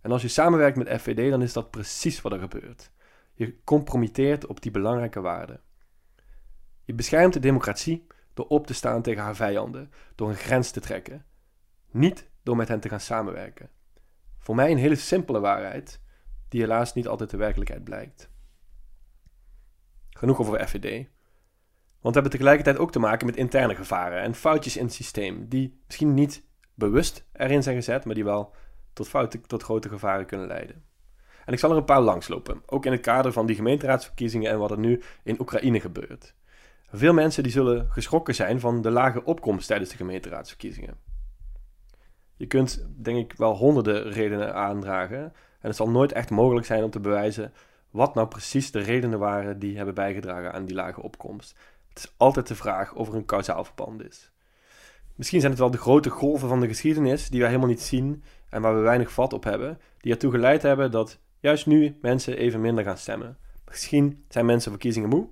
En 0.00 0.10
als 0.10 0.22
je 0.22 0.28
samenwerkt 0.28 0.76
met 0.76 1.00
FVD, 1.00 1.30
dan 1.30 1.42
is 1.42 1.52
dat 1.52 1.70
precies 1.70 2.20
wat 2.20 2.32
er 2.32 2.38
gebeurt. 2.38 2.90
Je 3.34 3.62
compromitteert 3.64 4.46
op 4.46 4.62
die 4.62 4.70
belangrijke 4.70 5.20
waarden. 5.20 5.60
Je 6.84 6.94
beschermt 6.94 7.32
de 7.32 7.40
democratie 7.40 8.06
door 8.34 8.46
op 8.46 8.66
te 8.66 8.74
staan 8.74 9.02
tegen 9.02 9.22
haar 9.22 9.36
vijanden, 9.36 9.90
door 10.14 10.28
een 10.28 10.34
grens 10.34 10.70
te 10.70 10.80
trekken. 10.80 11.24
Niet 11.90 12.28
door 12.42 12.56
met 12.56 12.68
hen 12.68 12.80
te 12.80 12.88
gaan 12.88 13.00
samenwerken. 13.00 13.70
Voor 14.38 14.54
mij 14.54 14.70
een 14.70 14.78
hele 14.78 14.94
simpele 14.94 15.40
waarheid, 15.40 16.00
die 16.52 16.60
helaas 16.60 16.94
niet 16.94 17.08
altijd 17.08 17.30
de 17.30 17.36
werkelijkheid 17.36 17.84
blijkt. 17.84 18.30
Genoeg 20.10 20.40
over 20.40 20.68
FVD. 20.68 21.06
Want 22.00 22.14
we 22.14 22.20
hebben 22.20 22.30
tegelijkertijd 22.30 22.78
ook 22.78 22.92
te 22.92 22.98
maken 22.98 23.26
met 23.26 23.36
interne 23.36 23.74
gevaren 23.74 24.22
en 24.22 24.34
foutjes 24.34 24.76
in 24.76 24.84
het 24.84 24.94
systeem, 24.94 25.48
die 25.48 25.80
misschien 25.86 26.14
niet 26.14 26.44
bewust 26.74 27.26
erin 27.32 27.62
zijn 27.62 27.76
gezet, 27.76 28.04
maar 28.04 28.14
die 28.14 28.24
wel 28.24 28.54
tot 28.92 29.10
tot 29.46 29.62
grote 29.62 29.88
gevaren 29.88 30.26
kunnen 30.26 30.46
leiden. 30.46 30.84
En 31.44 31.52
ik 31.52 31.58
zal 31.58 31.70
er 31.70 31.76
een 31.76 31.84
paar 31.84 32.00
langslopen, 32.00 32.62
ook 32.66 32.86
in 32.86 32.92
het 32.92 33.00
kader 33.00 33.32
van 33.32 33.46
die 33.46 33.56
gemeenteraadsverkiezingen 33.56 34.50
en 34.50 34.58
wat 34.58 34.70
er 34.70 34.78
nu 34.78 35.02
in 35.22 35.40
Oekraïne 35.40 35.80
gebeurt. 35.80 36.34
Veel 36.90 37.12
mensen 37.12 37.42
die 37.42 37.52
zullen 37.52 37.90
geschrokken 37.90 38.34
zijn 38.34 38.60
van 38.60 38.82
de 38.82 38.90
lage 38.90 39.24
opkomst 39.24 39.66
tijdens 39.66 39.90
de 39.90 39.96
gemeenteraadsverkiezingen. 39.96 40.98
Je 42.36 42.46
kunt, 42.46 42.86
denk 42.96 43.18
ik, 43.18 43.38
wel 43.38 43.56
honderden 43.56 44.10
redenen 44.10 44.54
aandragen. 44.54 45.32
En 45.62 45.68
het 45.68 45.76
zal 45.76 45.90
nooit 45.90 46.12
echt 46.12 46.30
mogelijk 46.30 46.66
zijn 46.66 46.84
om 46.84 46.90
te 46.90 47.00
bewijzen 47.00 47.52
wat 47.90 48.14
nou 48.14 48.28
precies 48.28 48.70
de 48.70 48.80
redenen 48.80 49.18
waren 49.18 49.58
die 49.58 49.76
hebben 49.76 49.94
bijgedragen 49.94 50.52
aan 50.52 50.64
die 50.64 50.74
lage 50.74 51.02
opkomst. 51.02 51.58
Het 51.88 51.98
is 51.98 52.14
altijd 52.16 52.46
de 52.46 52.54
vraag 52.54 52.94
of 52.94 53.08
er 53.08 53.14
een 53.14 53.24
kausaal 53.24 53.64
verband 53.64 54.04
is. 54.04 54.32
Misschien 55.14 55.40
zijn 55.40 55.52
het 55.52 55.60
wel 55.60 55.70
de 55.70 55.78
grote 55.78 56.10
golven 56.10 56.48
van 56.48 56.60
de 56.60 56.68
geschiedenis 56.68 57.28
die 57.28 57.40
wij 57.40 57.48
helemaal 57.48 57.70
niet 57.70 57.82
zien 57.82 58.22
en 58.48 58.62
waar 58.62 58.74
we 58.74 58.80
weinig 58.80 59.12
vat 59.12 59.32
op 59.32 59.44
hebben, 59.44 59.80
die 59.98 60.12
ertoe 60.12 60.30
geleid 60.30 60.62
hebben 60.62 60.90
dat 60.90 61.18
juist 61.40 61.66
nu 61.66 61.98
mensen 62.00 62.36
even 62.36 62.60
minder 62.60 62.84
gaan 62.84 62.98
stemmen. 62.98 63.36
Misschien 63.68 64.24
zijn 64.28 64.46
mensen 64.46 64.70
verkiezingen 64.70 65.08
moe 65.08 65.28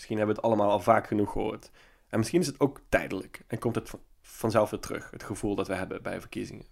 Misschien 0.00 0.16
hebben 0.16 0.36
we 0.36 0.40
het 0.42 0.50
allemaal 0.50 0.70
al 0.70 0.80
vaak 0.80 1.06
genoeg 1.06 1.32
gehoord. 1.32 1.70
En 2.08 2.18
misschien 2.18 2.40
is 2.40 2.46
het 2.46 2.60
ook 2.60 2.80
tijdelijk 2.88 3.44
en 3.46 3.58
komt 3.58 3.74
het 3.74 3.90
vanzelf 4.20 4.70
weer 4.70 4.80
terug, 4.80 5.10
het 5.10 5.22
gevoel 5.22 5.54
dat 5.54 5.68
we 5.68 5.74
hebben 5.74 6.02
bij 6.02 6.20
verkiezingen. 6.20 6.66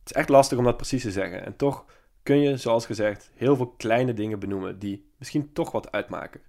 Het 0.00 0.10
is 0.10 0.12
echt 0.12 0.28
lastig 0.28 0.58
om 0.58 0.64
dat 0.64 0.76
precies 0.76 1.02
te 1.02 1.10
zeggen. 1.10 1.44
En 1.44 1.56
toch 1.56 1.84
kun 2.22 2.40
je, 2.40 2.56
zoals 2.56 2.86
gezegd, 2.86 3.30
heel 3.34 3.56
veel 3.56 3.68
kleine 3.68 4.14
dingen 4.14 4.38
benoemen 4.38 4.78
die 4.78 5.10
misschien 5.18 5.52
toch 5.52 5.70
wat 5.70 5.92
uitmaken. 5.92 6.40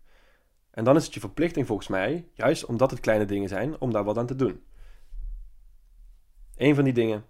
En 0.71 0.83
dan 0.83 0.95
is 0.95 1.05
het 1.05 1.13
je 1.13 1.19
verplichting 1.19 1.67
volgens 1.67 1.87
mij, 1.87 2.27
juist 2.33 2.65
omdat 2.65 2.91
het 2.91 2.99
kleine 2.99 3.25
dingen 3.25 3.49
zijn, 3.49 3.79
om 3.79 3.91
daar 3.91 4.03
wat 4.03 4.17
aan 4.17 4.25
te 4.25 4.35
doen. 4.35 4.63
Een 6.55 6.75
van 6.75 6.83
die 6.83 6.93
dingen, 6.93 7.25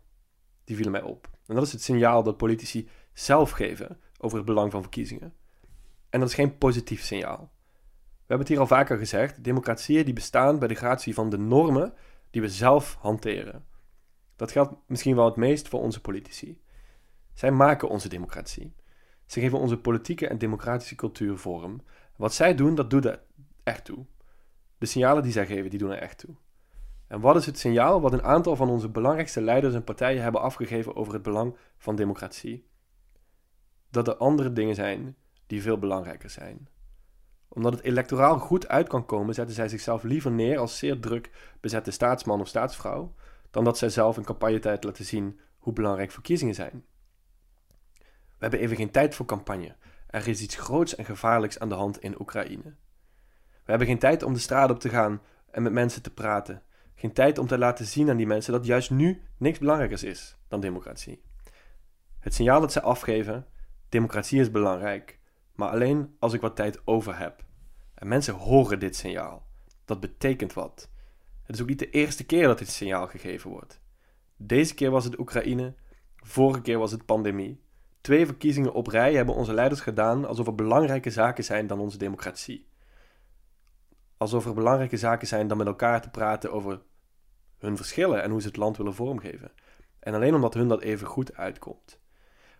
die 0.63 0.75
vielen 0.75 0.91
mij 0.91 1.01
op. 1.01 1.29
En 1.47 1.55
dat 1.55 1.65
is 1.65 1.71
het 1.71 1.81
signaal 1.81 2.23
dat 2.23 2.37
politici 2.37 2.89
zelf 3.13 3.51
geven 3.51 3.99
over 4.17 4.37
het 4.37 4.45
belang 4.45 4.71
van 4.71 4.81
verkiezingen. 4.81 5.33
En 6.09 6.19
dat 6.19 6.29
is 6.29 6.35
geen 6.35 6.57
positief 6.57 7.03
signaal. 7.03 7.51
We 8.31 8.37
hebben 8.37 8.39
het 8.39 8.47
hier 8.47 8.59
al 8.59 8.77
vaker 8.77 8.97
gezegd, 8.97 9.43
democratieën 9.43 10.05
die 10.05 10.13
bestaan 10.13 10.59
bij 10.59 10.67
de 10.67 10.75
gratie 10.75 11.13
van 11.13 11.29
de 11.29 11.37
normen 11.37 11.93
die 12.29 12.41
we 12.41 12.49
zelf 12.49 12.97
hanteren. 12.99 13.65
Dat 14.41 14.51
geldt 14.51 14.73
misschien 14.87 15.15
wel 15.15 15.25
het 15.25 15.35
meest 15.35 15.67
voor 15.67 15.81
onze 15.81 16.01
politici. 16.01 16.61
Zij 17.33 17.51
maken 17.51 17.89
onze 17.89 18.09
democratie. 18.09 18.75
Ze 19.25 19.39
geven 19.39 19.59
onze 19.59 19.77
politieke 19.77 20.27
en 20.27 20.37
democratische 20.37 20.95
cultuur 20.95 21.37
vorm. 21.37 21.81
Wat 22.15 22.33
zij 22.33 22.55
doen, 22.55 22.75
dat 22.75 22.89
doet 22.89 23.05
er 23.05 23.21
echt 23.63 23.85
toe. 23.85 24.05
De 24.77 24.85
signalen 24.85 25.23
die 25.23 25.31
zij 25.31 25.45
geven, 25.45 25.69
die 25.69 25.79
doen 25.79 25.91
er 25.91 25.97
echt 25.97 26.17
toe. 26.17 26.35
En 27.07 27.19
wat 27.19 27.35
is 27.35 27.45
het 27.45 27.59
signaal 27.59 28.01
wat 28.01 28.13
een 28.13 28.23
aantal 28.23 28.55
van 28.55 28.69
onze 28.69 28.89
belangrijkste 28.89 29.41
leiders 29.41 29.73
en 29.73 29.83
partijen 29.83 30.23
hebben 30.23 30.41
afgegeven 30.41 30.95
over 30.95 31.13
het 31.13 31.23
belang 31.23 31.55
van 31.77 31.95
democratie? 31.95 32.67
Dat 33.89 34.07
er 34.07 34.15
andere 34.15 34.53
dingen 34.53 34.75
zijn 34.75 35.15
die 35.47 35.61
veel 35.61 35.77
belangrijker 35.77 36.29
zijn. 36.29 36.67
Omdat 37.47 37.73
het 37.73 37.83
electoraal 37.83 38.39
goed 38.39 38.67
uit 38.67 38.87
kan 38.87 39.05
komen, 39.05 39.33
zetten 39.33 39.55
zij 39.55 39.67
zichzelf 39.67 40.03
liever 40.03 40.31
neer 40.31 40.57
als 40.57 40.77
zeer 40.77 40.99
druk 40.99 41.55
bezette 41.59 41.91
staatsman 41.91 42.41
of 42.41 42.47
staatsvrouw, 42.47 43.13
dan 43.51 43.63
dat 43.63 43.77
zij 43.77 43.89
zelf 43.89 44.17
in 44.17 44.23
campagnetijd 44.23 44.83
laten 44.83 45.05
zien 45.05 45.39
hoe 45.57 45.73
belangrijk 45.73 46.11
verkiezingen 46.11 46.55
zijn. 46.55 46.85
We 48.41 48.47
hebben 48.47 48.59
even 48.59 48.75
geen 48.75 48.91
tijd 48.91 49.15
voor 49.15 49.25
campagne. 49.25 49.75
Er 50.07 50.27
is 50.27 50.41
iets 50.41 50.55
groots 50.55 50.95
en 50.95 51.05
gevaarlijks 51.05 51.59
aan 51.59 51.69
de 51.69 51.75
hand 51.75 52.01
in 52.01 52.19
Oekraïne. 52.21 52.75
We 53.63 53.69
hebben 53.69 53.87
geen 53.87 53.99
tijd 53.99 54.23
om 54.23 54.33
de 54.33 54.39
straat 54.39 54.69
op 54.69 54.79
te 54.79 54.89
gaan 54.89 55.21
en 55.51 55.63
met 55.63 55.73
mensen 55.73 56.01
te 56.01 56.13
praten. 56.13 56.63
Geen 56.95 57.13
tijd 57.13 57.37
om 57.37 57.47
te 57.47 57.57
laten 57.57 57.85
zien 57.85 58.09
aan 58.09 58.17
die 58.17 58.27
mensen 58.27 58.53
dat 58.53 58.65
juist 58.65 58.91
nu 58.91 59.21
niks 59.37 59.59
belangrijkers 59.59 60.03
is 60.03 60.37
dan 60.47 60.59
democratie. 60.59 61.23
Het 62.19 62.33
signaal 62.33 62.59
dat 62.61 62.71
zij 62.71 62.81
afgeven: 62.81 63.45
democratie 63.89 64.39
is 64.39 64.51
belangrijk, 64.51 65.19
maar 65.55 65.69
alleen 65.69 66.15
als 66.19 66.33
ik 66.33 66.41
wat 66.41 66.55
tijd 66.55 66.87
over 66.87 67.17
heb. 67.17 67.43
En 67.93 68.07
mensen 68.07 68.33
horen 68.33 68.79
dit 68.79 68.95
signaal. 68.95 69.47
Dat 69.85 69.99
betekent 69.99 70.53
wat. 70.53 70.90
Het 71.51 71.59
is 71.59 71.65
ook 71.65 71.71
niet 71.71 71.91
de 71.91 71.99
eerste 71.99 72.23
keer 72.23 72.47
dat 72.47 72.57
dit 72.57 72.69
signaal 72.69 73.07
gegeven 73.07 73.49
wordt. 73.49 73.81
Deze 74.37 74.73
keer 74.73 74.91
was 74.91 75.03
het 75.03 75.19
Oekraïne, 75.19 75.73
vorige 76.15 76.61
keer 76.61 76.77
was 76.77 76.91
het 76.91 77.05
pandemie. 77.05 77.61
Twee 78.01 78.25
verkiezingen 78.25 78.73
op 78.73 78.87
rij 78.87 79.13
hebben 79.13 79.35
onze 79.35 79.53
leiders 79.53 79.81
gedaan 79.81 80.25
alsof 80.25 80.47
er 80.47 80.55
belangrijke 80.55 81.09
zaken 81.09 81.43
zijn 81.43 81.67
dan 81.67 81.79
onze 81.79 81.97
democratie. 81.97 82.67
Alsof 84.17 84.45
er 84.45 84.53
belangrijke 84.53 84.97
zaken 84.97 85.27
zijn 85.27 85.47
dan 85.47 85.57
met 85.57 85.67
elkaar 85.67 86.01
te 86.01 86.09
praten 86.09 86.51
over 86.51 86.81
hun 87.57 87.77
verschillen 87.77 88.23
en 88.23 88.31
hoe 88.31 88.41
ze 88.41 88.47
het 88.47 88.57
land 88.57 88.77
willen 88.77 88.95
vormgeven. 88.95 89.51
En 89.99 90.13
alleen 90.13 90.35
omdat 90.35 90.53
hun 90.53 90.67
dat 90.67 90.81
even 90.81 91.07
goed 91.07 91.33
uitkomt. 91.33 91.99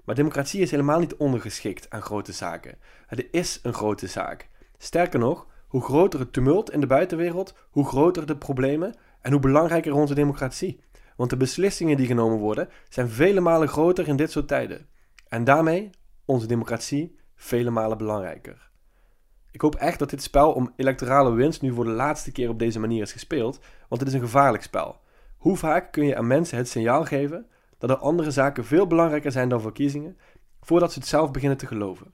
Maar 0.03 0.15
democratie 0.15 0.61
is 0.61 0.71
helemaal 0.71 0.99
niet 0.99 1.15
ondergeschikt 1.15 1.89
aan 1.89 2.01
grote 2.01 2.31
zaken. 2.31 2.77
Het 3.07 3.27
is 3.31 3.59
een 3.63 3.73
grote 3.73 4.07
zaak. 4.07 4.49
Sterker 4.77 5.19
nog, 5.19 5.47
hoe 5.71 5.81
groter 5.81 6.19
het 6.19 6.33
tumult 6.33 6.71
in 6.71 6.79
de 6.79 6.87
buitenwereld, 6.87 7.55
hoe 7.69 7.85
groter 7.85 8.25
de 8.25 8.37
problemen 8.37 8.95
en 9.21 9.31
hoe 9.31 9.41
belangrijker 9.41 9.93
onze 9.93 10.13
democratie. 10.13 10.79
Want 11.15 11.29
de 11.29 11.37
beslissingen 11.37 11.97
die 11.97 12.05
genomen 12.05 12.37
worden 12.37 12.69
zijn 12.89 13.09
vele 13.09 13.39
malen 13.39 13.67
groter 13.67 14.07
in 14.07 14.15
dit 14.15 14.31
soort 14.31 14.47
tijden. 14.47 14.87
En 15.27 15.43
daarmee 15.43 15.89
onze 16.25 16.47
democratie 16.47 17.19
vele 17.35 17.69
malen 17.69 17.97
belangrijker. 17.97 18.69
Ik 19.51 19.61
hoop 19.61 19.75
echt 19.75 19.99
dat 19.99 20.09
dit 20.09 20.21
spel 20.23 20.51
om 20.51 20.73
electorale 20.75 21.33
winst 21.33 21.61
nu 21.61 21.73
voor 21.73 21.85
de 21.85 21.91
laatste 21.91 22.31
keer 22.31 22.49
op 22.49 22.59
deze 22.59 22.79
manier 22.79 23.01
is 23.01 23.11
gespeeld, 23.11 23.59
want 23.87 24.01
het 24.01 24.09
is 24.09 24.15
een 24.15 24.27
gevaarlijk 24.27 24.63
spel. 24.63 24.99
Hoe 25.37 25.57
vaak 25.57 25.91
kun 25.91 26.05
je 26.05 26.15
aan 26.15 26.27
mensen 26.27 26.57
het 26.57 26.69
signaal 26.69 27.05
geven 27.05 27.47
dat 27.77 27.89
er 27.89 27.97
andere 27.97 28.31
zaken 28.31 28.65
veel 28.65 28.87
belangrijker 28.87 29.31
zijn 29.31 29.49
dan 29.49 29.61
verkiezingen, 29.61 30.17
voordat 30.61 30.93
ze 30.93 30.99
het 30.99 31.07
zelf 31.07 31.31
beginnen 31.31 31.57
te 31.57 31.67
geloven? 31.67 32.13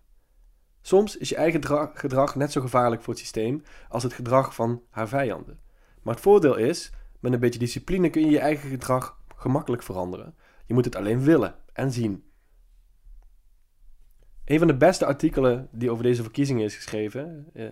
Soms 0.87 1.17
is 1.17 1.29
je 1.29 1.35
eigen 1.35 1.65
gedrag 1.93 2.35
net 2.35 2.51
zo 2.51 2.61
gevaarlijk 2.61 3.01
voor 3.01 3.13
het 3.13 3.21
systeem 3.21 3.63
als 3.89 4.03
het 4.03 4.13
gedrag 4.13 4.55
van 4.55 4.83
haar 4.89 5.07
vijanden. 5.07 5.59
Maar 6.01 6.13
het 6.13 6.23
voordeel 6.23 6.55
is, 6.55 6.91
met 7.19 7.33
een 7.33 7.39
beetje 7.39 7.59
discipline 7.59 8.09
kun 8.09 8.21
je 8.21 8.31
je 8.31 8.39
eigen 8.39 8.69
gedrag 8.69 9.19
gemakkelijk 9.35 9.83
veranderen. 9.83 10.35
Je 10.65 10.73
moet 10.73 10.85
het 10.85 10.95
alleen 10.95 11.21
willen 11.21 11.55
en 11.73 11.91
zien. 11.91 12.23
Een 14.45 14.57
van 14.57 14.67
de 14.67 14.77
beste 14.77 15.05
artikelen 15.05 15.67
die 15.71 15.91
over 15.91 16.03
deze 16.03 16.21
verkiezingen 16.21 16.65
is 16.65 16.75
geschreven, 16.75 17.47
uh, 17.53 17.65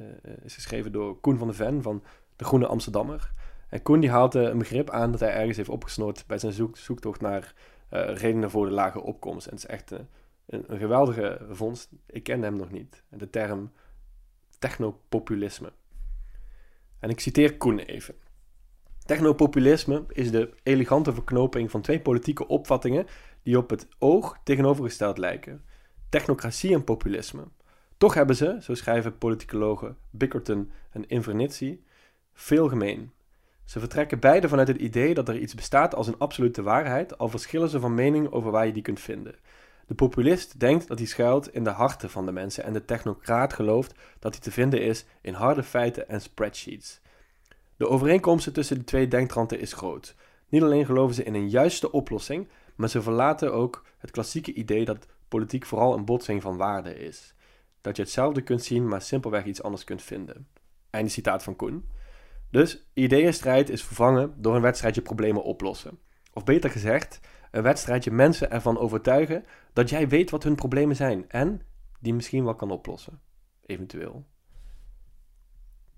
is 0.44 0.54
geschreven 0.54 0.92
door 0.92 1.20
Koen 1.20 1.38
van 1.38 1.48
de 1.48 1.54
Ven 1.54 1.82
van 1.82 2.04
De 2.36 2.46
Groene 2.46 2.68
Amsterdammer. 2.68 3.32
En 3.70 3.82
Koen 3.82 4.00
die 4.00 4.10
haalt 4.10 4.34
een 4.34 4.58
begrip 4.58 4.90
aan 4.90 5.12
dat 5.12 5.20
hij 5.20 5.34
ergens 5.34 5.58
heeft 5.58 5.70
opgesnoord 5.70 6.24
bij 6.28 6.38
zijn 6.38 6.54
zoek, 6.54 6.78
zoektocht 6.78 7.22
naar 7.22 7.54
redenen 7.90 8.50
voor 8.50 8.66
de 8.66 8.72
lage 8.72 9.02
opkomst. 9.02 9.48
En 9.48 9.54
het 9.54 9.64
is 9.64 9.70
echt 9.70 9.92
een, 10.46 10.66
geweldige 10.68 11.46
vondst. 11.50 11.90
Ik 12.06 12.24
ken 12.24 12.42
hem 12.42 12.56
nog 12.56 12.72
niet. 12.72 13.04
De 13.10 13.30
term 13.30 13.72
technopopulisme. 14.60 15.72
En 17.00 17.10
ik 17.10 17.20
citeer 17.20 17.58
Koen 17.58 17.80
even. 17.80 18.16
Technopopulisme 19.06 20.04
is 20.08 20.32
de 20.32 20.54
elegante 20.64 21.14
verknoping 21.14 21.72
van 21.72 21.82
twee 21.82 22.02
politieke 22.02 22.48
opvattingen 22.48 23.08
die 23.44 23.58
op 23.58 23.70
het 23.70 23.88
oog 24.00 24.38
tegenovergesteld 24.44 25.18
lijken 25.18 25.64
technocratie 26.10 26.74
en 26.74 26.84
populisme. 26.84 27.44
Toch 27.98 28.14
hebben 28.14 28.36
ze, 28.36 28.58
zo 28.62 28.74
schrijven 28.74 29.18
politicologen 29.18 29.98
Bickerton 30.10 30.72
en 30.92 31.08
Invernizzi, 31.08 31.84
veel 32.34 32.70
gemeen. 32.70 33.12
Ze 33.66 33.80
vertrekken 33.80 34.20
beide 34.20 34.50
vanuit 34.50 34.68
het 34.68 34.78
idee 34.78 35.14
dat 35.14 35.30
er 35.30 35.38
iets 35.38 35.56
bestaat 35.56 35.96
als 35.96 36.08
een 36.08 36.18
absolute 36.18 36.62
waarheid, 36.62 37.18
al 37.18 37.30
verschillen 37.30 37.70
ze 37.70 37.80
van 37.80 37.94
mening 37.94 38.32
over 38.32 38.52
waar 38.52 38.66
je 38.66 38.74
die 38.74 38.82
kunt 38.82 39.00
vinden. 39.00 39.36
De 39.88 39.96
populist 39.96 40.60
denkt 40.60 40.88
dat 40.88 40.98
hij 40.98 41.08
schuilt 41.08 41.54
in 41.54 41.64
de 41.64 41.70
harten 41.70 42.10
van 42.10 42.26
de 42.26 42.32
mensen 42.32 42.64
en 42.64 42.74
de 42.74 42.86
technocraat 42.86 43.54
gelooft 43.54 43.94
dat 44.20 44.34
hij 44.34 44.44
te 44.44 44.52
vinden 44.52 44.82
is 44.82 45.06
in 45.22 45.34
harde 45.34 45.64
feiten 45.64 46.10
en 46.10 46.22
spreadsheets. 46.22 47.02
De 47.78 47.88
overeenkomsten 47.88 48.54
tussen 48.54 48.78
de 48.78 48.84
twee 48.84 49.08
denktranden 49.08 49.60
is 49.60 49.74
groot. 49.74 50.16
Niet 50.50 50.64
alleen 50.64 50.86
geloven 50.86 51.16
ze 51.16 51.24
in 51.24 51.34
een 51.34 51.50
juiste 51.50 51.92
oplossing, 51.92 52.48
maar 52.76 52.90
ze 52.90 53.02
verlaten 53.02 53.54
ook 53.54 53.86
het 53.98 54.12
klassieke 54.12 54.54
idee 54.54 54.86
dat 54.86 55.08
politiek 55.28 55.66
vooral 55.66 55.94
een 55.94 56.06
botsing 56.06 56.42
van 56.42 56.58
waarden 56.58 56.98
is. 56.98 57.34
Dat 57.82 57.96
je 57.96 58.02
hetzelfde 58.02 58.42
kunt 58.42 58.64
zien, 58.64 58.88
maar 58.88 59.02
simpelweg 59.02 59.46
iets 59.46 59.64
anders 59.64 59.84
kunt 59.84 60.02
vinden. 60.02 60.48
Einde 60.90 61.10
citaat 61.10 61.44
van 61.44 61.56
Koen. 61.56 61.90
Dus 62.52 62.88
ideeënstrijd 62.94 63.70
is 63.70 63.84
vervangen 63.84 64.34
door 64.38 64.56
een 64.56 64.62
wedstrijdje 64.62 65.02
problemen 65.02 65.44
oplossen. 65.44 66.00
Of 66.34 66.44
beter 66.44 66.70
gezegd, 66.70 67.20
een 67.56 67.64
wedstrijdje 67.64 68.12
mensen 68.12 68.52
ervan 68.52 68.78
overtuigen 68.78 69.46
dat 69.74 69.90
jij 69.90 70.08
weet 70.08 70.30
wat 70.30 70.44
hun 70.44 70.56
problemen 70.56 70.96
zijn 70.96 71.30
en 71.30 71.62
die 72.00 72.14
misschien 72.14 72.44
wel 72.44 72.56
kan 72.56 72.72
oplossen. 72.72 73.22
Eventueel. 73.66 74.26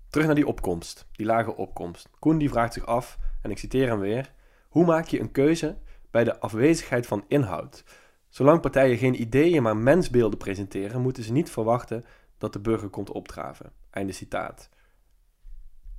Terug 0.08 0.26
naar 0.26 0.34
die 0.34 0.46
opkomst, 0.46 1.08
die 1.12 1.26
lage 1.26 1.56
opkomst. 1.56 2.10
Koen 2.18 2.38
die 2.38 2.48
vraagt 2.48 2.72
zich 2.72 2.86
af, 2.86 3.18
en 3.42 3.50
ik 3.50 3.58
citeer 3.58 3.88
hem 3.88 3.98
weer: 3.98 4.32
hoe 4.68 4.84
maak 4.84 5.06
je 5.06 5.20
een 5.20 5.30
keuze 5.30 5.78
bij 6.10 6.24
de 6.24 6.40
afwezigheid 6.40 7.06
van 7.06 7.24
inhoud? 7.28 7.84
Zolang 8.28 8.60
partijen 8.60 8.98
geen 8.98 9.20
ideeën, 9.20 9.62
maar 9.62 9.76
mensbeelden 9.76 10.38
presenteren, 10.38 11.00
moeten 11.00 11.22
ze 11.22 11.32
niet 11.32 11.50
verwachten 11.50 12.04
dat 12.38 12.52
de 12.52 12.60
burger 12.60 12.88
komt 12.88 13.10
opdraven. 13.10 13.72
Einde 13.90 14.12
citaat. 14.12 14.70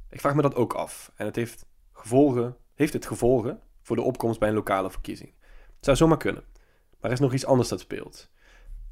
Ik 0.09 0.19
vraag 0.19 0.35
me 0.35 0.41
dat 0.41 0.55
ook 0.55 0.73
af. 0.73 1.11
En 1.15 1.25
het 1.25 1.35
heeft 1.35 1.65
gevolgen, 1.91 2.57
heeft 2.75 2.93
het 2.93 3.05
gevolgen 3.05 3.59
voor 3.81 3.95
de 3.95 4.01
opkomst 4.01 4.39
bij 4.39 4.49
een 4.49 4.55
lokale 4.55 4.91
verkiezing. 4.91 5.37
Het 5.79 5.87
zou 5.87 5.97
zomaar 5.97 6.17
kunnen. 6.17 6.43
Maar 6.89 7.09
er 7.09 7.11
is 7.11 7.19
nog 7.19 7.33
iets 7.33 7.45
anders 7.45 7.69
dat 7.69 7.79
speelt. 7.79 8.29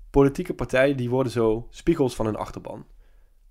Politieke 0.09 0.53
partijen 0.53 0.97
die 0.97 1.09
worden 1.09 1.31
zo 1.31 1.67
spiegels 1.69 2.15
van 2.15 2.25
hun 2.25 2.35
achterban. 2.35 2.85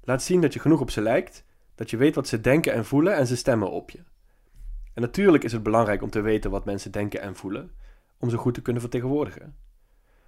Laat 0.03 0.23
zien 0.23 0.41
dat 0.41 0.53
je 0.53 0.61
genoeg 0.61 0.81
op 0.81 0.91
ze 0.91 1.01
lijkt, 1.01 1.45
dat 1.75 1.91
je 1.91 1.97
weet 1.97 2.15
wat 2.15 2.29
ze 2.29 2.41
denken 2.41 2.73
en 2.73 2.85
voelen 2.85 3.17
en 3.17 3.27
ze 3.27 3.37
stemmen 3.37 3.71
op 3.71 3.91
je. 3.91 4.05
En 4.95 5.03
natuurlijk 5.03 5.45
is 5.45 5.53
het 5.53 5.63
belangrijk 5.63 6.03
om 6.03 6.11
te 6.11 6.21
weten 6.21 6.51
wat 6.51 6.65
mensen 6.65 6.93
denken 6.93 7.21
en 7.21 7.37
voelen, 7.37 7.71
om 8.19 8.31
ze 8.31 8.37
goed 8.37 8.55
te 8.55 8.63
kunnen 8.63 8.83
vertegenwoordigen. 8.83 9.57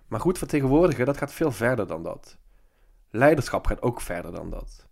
Maar 0.07 0.21
goed 0.21 0.38
vertegenwoordigen, 0.38 1.07
dat 1.07 1.17
gaat 1.17 1.33
veel 1.33 1.53
verder 1.53 1.87
dan 1.87 2.03
dat. 2.03 2.38
Leiderschap 3.11 3.67
gaat 3.67 3.83
ook 3.83 4.00
verder 4.00 4.33
dan 4.33 4.50
dat. 4.50 4.87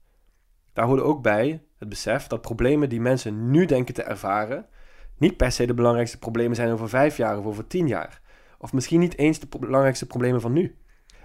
Daar 0.72 0.86
hoort 0.86 1.00
ook 1.00 1.22
bij 1.22 1.62
het 1.78 1.88
besef 1.88 2.26
dat 2.26 2.40
problemen 2.40 2.88
die 2.88 3.00
mensen 3.00 3.50
nu 3.50 3.66
denken 3.66 3.94
te 3.94 4.02
ervaren, 4.02 4.66
niet 5.16 5.36
per 5.36 5.52
se 5.52 5.66
de 5.66 5.74
belangrijkste 5.74 6.18
problemen 6.18 6.56
zijn 6.56 6.72
over 6.72 6.88
vijf 6.88 7.16
jaar 7.16 7.38
of 7.38 7.44
over 7.44 7.66
tien 7.66 7.88
jaar. 7.88 8.20
Of 8.58 8.72
misschien 8.72 9.00
niet 9.00 9.18
eens 9.18 9.38
de 9.38 9.46
belangrijkste 9.58 10.06
problemen 10.06 10.40
van 10.40 10.52
nu. 10.52 10.76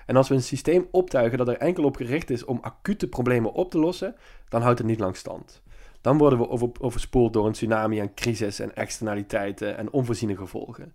En 0.05 0.15
als 0.15 0.29
we 0.29 0.35
een 0.35 0.43
systeem 0.43 0.87
optuigen 0.91 1.37
dat 1.37 1.47
er 1.47 1.57
enkel 1.57 1.83
op 1.83 1.95
gericht 1.95 2.29
is 2.29 2.45
om 2.45 2.59
acute 2.61 3.07
problemen 3.07 3.53
op 3.53 3.71
te 3.71 3.79
lossen, 3.79 4.15
dan 4.49 4.61
houdt 4.61 4.77
het 4.77 4.87
niet 4.87 4.99
lang 4.99 5.15
stand. 5.15 5.61
Dan 6.01 6.17
worden 6.17 6.39
we 6.39 6.49
over, 6.49 6.69
overspoeld 6.79 7.33
door 7.33 7.45
een 7.45 7.51
tsunami 7.51 7.99
aan 7.99 8.13
crisis 8.13 8.59
en 8.59 8.75
externaliteiten 8.75 9.77
en 9.77 9.91
onvoorziene 9.91 10.37
gevolgen. 10.37 10.93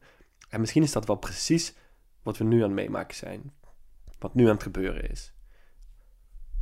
En 0.48 0.60
misschien 0.60 0.82
is 0.82 0.92
dat 0.92 1.06
wel 1.06 1.16
precies 1.16 1.74
wat 2.22 2.38
we 2.38 2.44
nu 2.44 2.56
aan 2.56 2.62
het 2.62 2.72
meemaken 2.72 3.16
zijn. 3.16 3.52
Wat 4.18 4.34
nu 4.34 4.44
aan 4.44 4.54
het 4.54 4.62
gebeuren 4.62 5.10
is. 5.10 5.34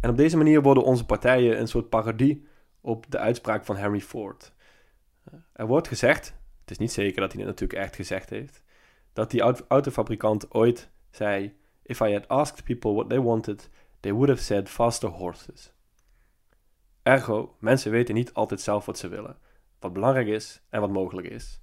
En 0.00 0.11
op 0.11 0.17
deze 0.17 0.37
manier 0.37 0.62
worden 0.62 0.85
onze 0.85 1.07
partijen 1.07 1.61
een 1.61 1.69
soort 1.69 1.88
parodie 1.88 2.47
op 2.81 3.11
de 3.11 3.19
uitspraak 3.19 3.64
van 3.64 3.76
Henry 3.76 4.00
Ford. 4.00 4.53
Er 5.52 5.66
wordt 5.66 5.88
gezegd, 5.88 6.35
het 6.61 6.71
is 6.71 6.78
niet 6.78 6.93
zeker 6.93 7.21
dat 7.21 7.33
hij 7.33 7.40
het 7.40 7.50
natuurlijk 7.50 7.81
echt 7.81 7.95
gezegd 7.97 8.31
heeft, 8.31 8.62
dat 9.12 9.31
die 9.31 9.40
autofabrikant 9.69 10.54
ooit 10.54 10.90
zei: 11.11 11.57
If 11.83 12.00
I 12.00 12.12
had 12.12 12.28
asked 12.28 12.64
people 12.64 12.93
what 12.93 13.09
they 13.09 13.21
wanted, 13.21 13.71
they 14.00 14.12
would 14.12 14.28
have 14.28 14.43
said 14.43 14.69
faster 14.69 15.09
horses. 15.09 15.73
Ergo, 17.02 17.57
mensen 17.59 17.90
weten 17.90 18.14
niet 18.14 18.35
altijd 18.35 18.61
zelf 18.61 18.87
wat 18.87 18.99
ze 18.99 19.09
willen, 19.09 19.38
wat 19.78 19.93
belangrijk 19.93 20.26
is 20.26 20.62
en 20.69 20.81
wat 20.81 20.90
mogelijk 20.90 21.28
is. 21.28 21.61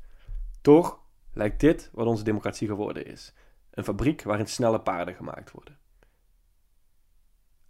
Toch 0.62 1.00
lijkt 1.34 1.60
dit 1.60 1.90
wat 1.94 2.08
onze 2.08 2.24
democratie 2.24 2.68
geworden 2.68 3.06
is: 3.06 3.34
een 3.72 3.84
fabriek 3.84 4.24
waarin 4.24 4.48
snelle 4.48 4.82
paarden 4.82 5.16
gemaakt 5.16 5.52
worden. 5.52 5.80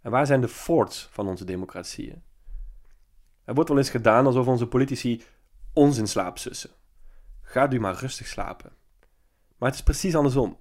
En 0.00 0.10
waar 0.10 0.26
zijn 0.26 0.40
de 0.40 0.48
forts 0.48 1.08
van 1.10 1.28
onze 1.28 1.44
democratieën? 1.44 2.22
Er 3.44 3.54
wordt 3.54 3.68
wel 3.68 3.78
eens 3.78 3.90
gedaan 3.90 4.26
alsof 4.26 4.46
onze 4.46 4.66
politici 4.66 5.22
ons 5.72 5.98
in 5.98 6.06
slaap 6.08 6.38
sussen. 6.38 6.70
Ga 7.42 7.72
u 7.72 7.80
maar 7.80 7.94
rustig 7.94 8.26
slapen. 8.26 8.72
Maar 9.56 9.68
het 9.68 9.78
is 9.78 9.84
precies 9.84 10.14
andersom. 10.14 10.56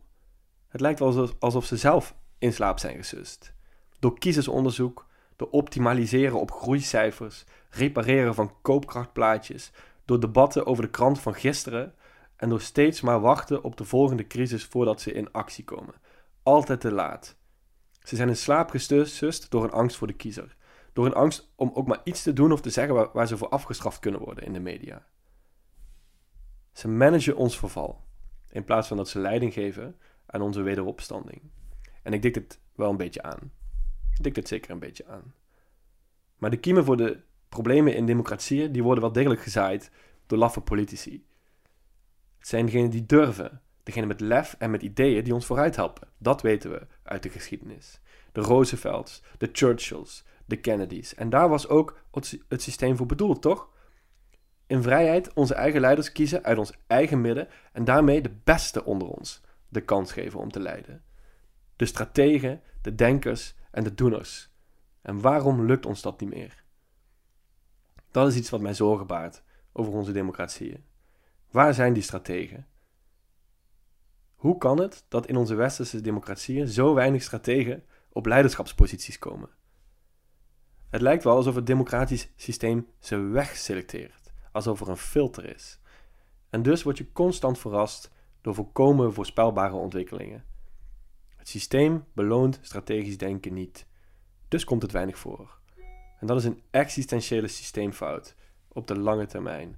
Het 0.68 0.82
lijkt 0.82 1.00
wel 1.00 1.30
alsof 1.40 1.66
ze 1.66 1.78
zelf 1.78 2.16
in 2.38 2.54
slaap 2.54 2.80
zijn 2.80 2.98
gesust. 2.98 3.54
Door 4.00 4.20
kiezersonderzoek, 4.20 5.08
door 5.36 5.50
optimaliseren 5.50 6.40
op 6.40 6.52
groeicijfers, 6.52 7.44
repareren 7.70 8.36
van 8.36 8.54
koopkrachtplaatjes, 8.62 9.72
door 10.06 10.20
debatten 10.20 10.66
over 10.66 10.84
de 10.84 10.90
krant 10.90 11.20
van 11.20 11.34
gisteren 11.34 11.96
en 12.36 12.50
door 12.50 12.62
steeds 12.62 13.02
maar 13.02 13.20
wachten 13.20 13.64
op 13.64 13.78
de 13.78 13.86
volgende 13.86 14.28
crisis 14.28 14.66
voordat 14.66 15.02
ze 15.02 15.12
in 15.12 15.32
actie 15.32 15.64
komen. 15.64 15.94
Altijd 16.44 16.82
te 16.82 16.92
laat. 16.92 17.36
Ze 18.04 18.16
zijn 18.16 18.30
in 18.30 18.38
slaap 18.38 18.70
gesust 18.70 19.52
door 19.52 19.64
een 19.64 19.72
angst 19.72 19.98
voor 19.98 20.08
de 20.08 20.14
kiezer. 20.14 20.56
Door 20.94 21.06
een 21.06 21.14
angst 21.14 21.52
om 21.56 21.72
ook 21.74 21.88
maar 21.88 22.02
iets 22.04 22.24
te 22.24 22.34
doen 22.34 22.52
of 22.52 22.62
te 22.62 22.70
zeggen 22.70 22.96
waar, 22.96 23.10
waar 23.14 23.28
ze 23.28 23.38
voor 23.38 23.50
afgestraft 23.50 24.00
kunnen 24.00 24.22
worden 24.22 24.46
in 24.46 24.54
de 24.54 24.60
media. 24.60 25.06
Ze 26.72 26.88
managen 26.88 27.36
ons 27.36 27.60
verval, 27.60 28.04
in 28.50 28.64
plaats 28.64 28.88
van 28.88 28.98
dat 28.98 29.10
ze 29.10 29.20
leiding 29.20 29.54
geven 29.54 29.96
aan 30.26 30.42
onze 30.42 30.62
wederopstanding. 30.62 31.42
En 32.04 32.14
ik 32.14 32.22
dik 32.22 32.34
dit 32.34 32.60
wel 32.76 32.90
een 32.90 32.98
beetje 32.98 33.22
aan. 33.22 33.52
Ik 34.16 34.24
dik 34.24 34.36
dit 34.36 34.48
zeker 34.48 34.72
een 34.72 34.80
beetje 34.80 35.06
aan. 35.08 35.34
Maar 36.38 36.50
de 36.50 36.60
kiemen 36.60 36.86
voor 36.86 36.98
de 36.98 37.20
problemen 37.50 37.96
in 37.96 38.06
democratieën, 38.06 38.72
die 38.72 38.84
worden 38.84 39.04
wel 39.04 39.14
degelijk 39.14 39.42
gezaaid 39.42 39.92
door 40.26 40.38
laffe 40.38 40.62
politici. 40.62 41.26
Het 42.38 42.48
zijn 42.48 42.66
degenen 42.66 42.90
die 42.90 43.06
durven, 43.06 43.62
degenen 43.84 44.08
met 44.08 44.20
lef 44.20 44.56
en 44.60 44.72
met 44.72 44.82
ideeën 44.82 45.24
die 45.24 45.34
ons 45.34 45.46
vooruit 45.46 45.76
helpen. 45.76 46.08
Dat 46.18 46.42
weten 46.42 46.72
we 46.72 46.88
uit 47.04 47.24
de 47.24 47.30
geschiedenis. 47.30 48.02
De 48.32 48.42
Roosevelts, 48.42 49.24
de 49.38 49.50
Churchills, 49.52 50.24
de 50.46 50.56
Kennedys. 50.56 51.16
En 51.16 51.30
daar 51.30 51.50
was 51.50 51.68
ook 51.68 52.00
het 52.48 52.62
systeem 52.62 52.98
voor 52.98 53.06
bedoeld, 53.06 53.42
toch? 53.42 53.70
In 54.68 54.82
vrijheid 54.82 55.34
onze 55.34 55.54
eigen 55.54 55.82
leiders 55.82 56.12
kiezen 56.12 56.44
uit 56.44 56.58
ons 56.58 56.74
eigen 56.88 57.22
midden 57.22 57.48
en 57.74 57.84
daarmee 57.84 58.22
de 58.22 58.36
beste 58.44 58.86
onder 58.86 59.08
ons 59.08 59.42
de 59.70 59.82
kans 59.82 60.12
geven 60.12 60.40
om 60.40 60.52
te 60.52 60.60
leiden. 60.60 61.04
De 61.76 61.86
strategen, 61.86 62.62
de 62.82 62.96
denkers 62.96 63.56
en 63.72 63.84
de 63.84 63.94
doeners. 63.94 64.50
En 65.02 65.22
waarom 65.22 65.66
lukt 65.66 65.86
ons 65.86 66.02
dat 66.02 66.20
niet 66.20 66.30
meer? 66.30 66.64
Dat 68.12 68.28
is 68.28 68.36
iets 68.36 68.50
wat 68.50 68.62
mij 68.62 68.74
zorgen 68.74 69.08
baart 69.08 69.44
over 69.72 69.94
onze 69.94 70.12
democratieën. 70.12 70.84
Waar 71.52 71.74
zijn 71.74 71.94
die 71.94 72.04
strategen? 72.04 72.68
Hoe 74.36 74.58
kan 74.58 74.80
het 74.80 75.06
dat 75.08 75.28
in 75.28 75.36
onze 75.36 75.56
westerse 75.56 76.02
democratieën 76.02 76.68
zo 76.68 76.94
weinig 76.94 77.22
strategen 77.22 77.84
op 78.12 78.26
leiderschapsposities 78.26 79.20
komen? 79.20 79.50
Het 80.92 81.02
lijkt 81.02 81.24
wel 81.24 81.36
alsof 81.36 81.56
het 81.56 81.66
democratisch 81.66 82.30
systeem 82.36 82.88
ze 83.00 83.18
wegselecteert, 83.18 84.34
alsof 84.52 84.82
er 84.82 84.90
een 84.90 84.98
filter 84.98 85.56
is. 85.56 85.80
En 86.50 86.62
dus 86.62 86.84
word 86.84 86.98
je 86.98 87.12
constant 87.12 87.60
verrast 87.60 88.12
door 88.42 88.54
volkomen 88.54 89.14
voorspelbare 89.14 89.76
ontwikkelingen. 89.76 90.46
Het 91.36 91.48
systeem 91.48 92.06
beloont 92.14 92.60
strategisch 92.62 93.18
denken 93.18 93.54
niet, 93.54 93.86
dus 94.48 94.64
komt 94.64 94.82
het 94.82 94.92
weinig 94.92 95.18
voor. 95.18 95.60
En 96.20 96.28
dat 96.28 96.38
is 96.38 96.46
een 96.46 96.62
existentiële 96.72 97.48
systeemfout 97.48 98.36
op 98.68 98.88
de 98.88 99.00
lange 99.00 99.26
termijn. 99.26 99.78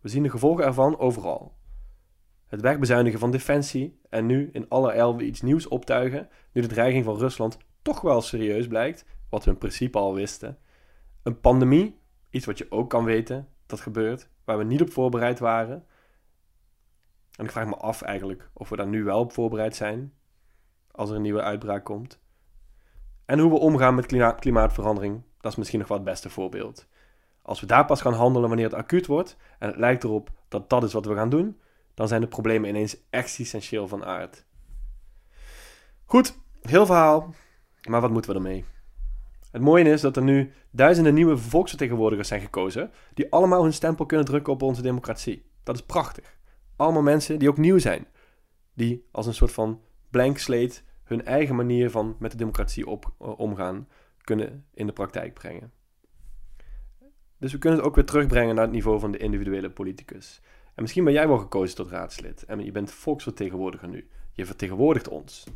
We 0.00 0.08
zien 0.08 0.22
de 0.22 0.30
gevolgen 0.30 0.64
ervan 0.64 0.98
overal. 0.98 1.56
Het 2.46 2.60
wegbezuinigen 2.60 3.18
van 3.18 3.30
defensie 3.30 4.00
en 4.08 4.26
nu 4.26 4.48
in 4.52 4.68
alle 4.68 4.92
eil 4.92 5.20
iets 5.20 5.42
nieuws 5.42 5.68
optuigen, 5.68 6.28
nu 6.52 6.62
de 6.62 6.68
dreiging 6.68 7.04
van 7.04 7.18
Rusland 7.18 7.58
toch 7.82 8.00
wel 8.00 8.20
serieus 8.20 8.66
blijkt, 8.66 9.04
wat 9.28 9.44
we 9.44 9.50
in 9.50 9.58
principe 9.58 9.98
al 9.98 10.14
wisten. 10.14 10.58
Een 11.22 11.40
pandemie, 11.40 12.00
iets 12.30 12.46
wat 12.46 12.58
je 12.58 12.70
ook 12.70 12.90
kan 12.90 13.04
weten 13.04 13.48
dat 13.66 13.80
gebeurt, 13.80 14.28
waar 14.44 14.58
we 14.58 14.64
niet 14.64 14.80
op 14.80 14.92
voorbereid 14.92 15.38
waren. 15.38 15.86
En 17.36 17.44
ik 17.44 17.50
vraag 17.50 17.66
me 17.66 17.76
af 17.76 18.02
eigenlijk 18.02 18.50
of 18.52 18.68
we 18.68 18.76
daar 18.76 18.86
nu 18.86 19.04
wel 19.04 19.20
op 19.20 19.32
voorbereid 19.32 19.76
zijn, 19.76 20.14
als 20.90 21.10
er 21.10 21.16
een 21.16 21.22
nieuwe 21.22 21.42
uitbraak 21.42 21.84
komt. 21.84 22.20
En 23.24 23.38
hoe 23.38 23.50
we 23.50 23.58
omgaan 23.58 23.94
met 23.94 24.06
klimaatverandering, 24.40 25.22
dat 25.40 25.52
is 25.52 25.58
misschien 25.58 25.78
nog 25.78 25.88
wel 25.88 25.96
het 25.96 26.06
beste 26.06 26.30
voorbeeld. 26.30 26.86
Als 27.42 27.60
we 27.60 27.66
daar 27.66 27.84
pas 27.84 28.00
gaan 28.00 28.12
handelen 28.12 28.48
wanneer 28.48 28.66
het 28.66 28.78
acuut 28.78 29.06
wordt 29.06 29.36
en 29.58 29.68
het 29.68 29.76
lijkt 29.76 30.04
erop 30.04 30.30
dat 30.48 30.70
dat 30.70 30.82
is 30.82 30.92
wat 30.92 31.06
we 31.06 31.14
gaan 31.14 31.30
doen, 31.30 31.60
dan 31.94 32.08
zijn 32.08 32.20
de 32.20 32.28
problemen 32.28 32.68
ineens 32.68 32.96
existentieel 33.10 33.88
van 33.88 34.04
aard. 34.04 34.44
Goed, 36.04 36.38
heel 36.62 36.86
verhaal, 36.86 37.34
maar 37.88 38.00
wat 38.00 38.10
moeten 38.10 38.30
we 38.30 38.36
ermee? 38.36 38.64
Het 39.50 39.62
mooie 39.62 39.84
is 39.84 40.00
dat 40.00 40.16
er 40.16 40.22
nu 40.22 40.52
duizenden 40.70 41.14
nieuwe 41.14 41.36
volksvertegenwoordigers 41.36 42.28
zijn 42.28 42.40
gekozen, 42.40 42.90
die 43.14 43.32
allemaal 43.32 43.62
hun 43.62 43.72
stempel 43.72 44.06
kunnen 44.06 44.26
drukken 44.26 44.52
op 44.52 44.62
onze 44.62 44.82
democratie. 44.82 45.50
Dat 45.62 45.74
is 45.74 45.82
prachtig. 45.82 46.36
Allemaal 46.76 47.02
mensen 47.02 47.38
die 47.38 47.48
ook 47.48 47.58
nieuw 47.58 47.78
zijn, 47.78 48.06
die 48.74 49.06
als 49.10 49.26
een 49.26 49.34
soort 49.34 49.52
van 49.52 49.80
blank 50.10 50.38
slate 50.38 50.80
hun 51.04 51.24
eigen 51.24 51.56
manier 51.56 51.90
van 51.90 52.16
met 52.18 52.30
de 52.30 52.36
democratie 52.36 52.86
op, 52.86 53.12
eh, 53.18 53.38
omgaan 53.38 53.88
kunnen 54.22 54.66
in 54.74 54.86
de 54.86 54.92
praktijk 54.92 55.34
brengen. 55.34 55.72
Dus 57.38 57.52
we 57.52 57.58
kunnen 57.58 57.78
het 57.78 57.88
ook 57.88 57.94
weer 57.94 58.04
terugbrengen 58.04 58.54
naar 58.54 58.64
het 58.64 58.72
niveau 58.72 59.00
van 59.00 59.10
de 59.10 59.18
individuele 59.18 59.70
politicus. 59.70 60.40
En 60.74 60.82
misschien 60.82 61.04
ben 61.04 61.12
jij 61.12 61.28
wel 61.28 61.38
gekozen 61.38 61.76
tot 61.76 61.90
raadslid 61.90 62.44
en 62.44 62.64
je 62.64 62.72
bent 62.72 62.90
volksvertegenwoordiger 62.90 63.88
nu. 63.88 64.08
Je 64.32 64.46
vertegenwoordigt 64.46 65.08
ons. 65.08 65.46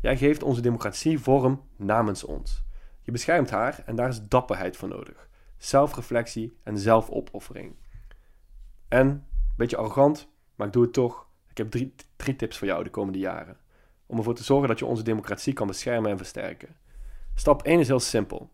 Jij 0.00 0.16
geeft 0.16 0.42
onze 0.42 0.60
democratie 0.60 1.18
vorm 1.18 1.62
namens 1.76 2.24
ons. 2.24 2.63
Je 3.04 3.12
beschermt 3.12 3.50
haar 3.50 3.82
en 3.86 3.96
daar 3.96 4.08
is 4.08 4.28
dapperheid 4.28 4.76
voor 4.76 4.88
nodig. 4.88 5.28
Zelfreflectie 5.56 6.58
en 6.62 6.78
zelfopoffering. 6.78 7.76
En, 8.88 9.06
een 9.06 9.24
beetje 9.56 9.76
arrogant, 9.76 10.28
maar 10.54 10.66
ik 10.66 10.72
doe 10.72 10.82
het 10.82 10.92
toch. 10.92 11.26
Ik 11.50 11.56
heb 11.56 11.70
drie, 11.70 11.94
drie 12.16 12.36
tips 12.36 12.58
voor 12.58 12.66
jou 12.66 12.84
de 12.84 12.90
komende 12.90 13.18
jaren. 13.18 13.56
Om 14.06 14.16
ervoor 14.16 14.34
te 14.34 14.44
zorgen 14.44 14.68
dat 14.68 14.78
je 14.78 14.86
onze 14.86 15.02
democratie 15.02 15.52
kan 15.52 15.66
beschermen 15.66 16.10
en 16.10 16.16
versterken. 16.16 16.76
Stap 17.34 17.62
1 17.62 17.80
is 17.80 17.88
heel 17.88 18.00
simpel. 18.00 18.50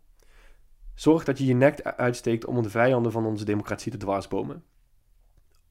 Zorg 0.95 1.25
dat 1.25 1.39
je 1.39 1.47
je 1.47 1.55
nek 1.55 1.83
uitsteekt 1.83 2.45
om 2.45 2.63
de 2.63 2.71
vijanden 2.71 3.13
van 3.13 3.27
onze 3.27 3.45
democratie 3.45 3.93
te 3.93 3.99
dwarsbomen. 3.99 4.65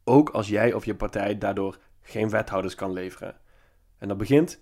Ook 0.04 0.30
als 0.30 0.48
jij 0.48 0.74
of 0.74 0.86
je 0.86 0.96
partij 0.96 1.38
daardoor 1.38 1.78
geen 2.02 2.30
wethouders 2.30 2.76
kan 2.76 2.94
leveren. 2.94 3.36
En 3.98 4.08
dat 4.08 4.18
begint 4.18 4.62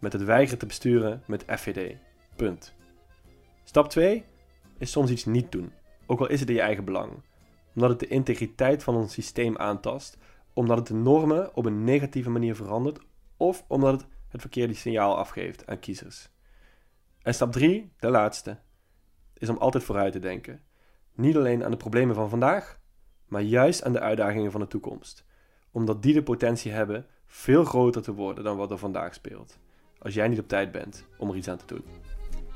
met 0.00 0.12
het 0.12 0.24
weigeren 0.24 0.58
te 0.58 0.66
besturen 0.66 1.22
met 1.26 1.44
FVD. 1.46 1.96
Punt. 2.36 2.76
Stap 3.68 3.88
2 3.88 4.24
is 4.78 4.90
soms 4.90 5.10
iets 5.10 5.24
niet 5.24 5.52
doen, 5.52 5.72
ook 6.06 6.20
al 6.20 6.28
is 6.28 6.40
het 6.40 6.48
in 6.48 6.54
je 6.54 6.60
eigen 6.60 6.84
belang. 6.84 7.12
Omdat 7.74 7.90
het 7.90 7.98
de 7.98 8.06
integriteit 8.06 8.82
van 8.82 8.94
ons 8.94 9.12
systeem 9.12 9.56
aantast, 9.56 10.18
omdat 10.52 10.78
het 10.78 10.86
de 10.86 10.94
normen 10.94 11.56
op 11.56 11.64
een 11.64 11.84
negatieve 11.84 12.30
manier 12.30 12.56
verandert 12.56 13.00
of 13.36 13.64
omdat 13.66 13.92
het 13.92 14.06
het 14.28 14.40
verkeerde 14.40 14.74
signaal 14.74 15.16
afgeeft 15.16 15.66
aan 15.66 15.78
kiezers. 15.78 16.30
En 17.22 17.34
stap 17.34 17.52
3, 17.52 17.92
de 17.98 18.10
laatste, 18.10 18.58
is 19.34 19.48
om 19.48 19.56
altijd 19.56 19.84
vooruit 19.84 20.12
te 20.12 20.18
denken. 20.18 20.62
Niet 21.14 21.36
alleen 21.36 21.64
aan 21.64 21.70
de 21.70 21.76
problemen 21.76 22.14
van 22.14 22.28
vandaag, 22.28 22.80
maar 23.26 23.42
juist 23.42 23.84
aan 23.84 23.92
de 23.92 24.00
uitdagingen 24.00 24.50
van 24.50 24.60
de 24.60 24.66
toekomst. 24.66 25.24
Omdat 25.70 26.02
die 26.02 26.14
de 26.14 26.22
potentie 26.22 26.72
hebben 26.72 27.06
veel 27.26 27.64
groter 27.64 28.02
te 28.02 28.14
worden 28.14 28.44
dan 28.44 28.56
wat 28.56 28.70
er 28.70 28.78
vandaag 28.78 29.14
speelt. 29.14 29.58
Als 29.98 30.14
jij 30.14 30.28
niet 30.28 30.40
op 30.40 30.48
tijd 30.48 30.72
bent 30.72 31.06
om 31.18 31.30
er 31.30 31.36
iets 31.36 31.48
aan 31.48 31.56
te 31.56 31.66
doen. 31.66 31.84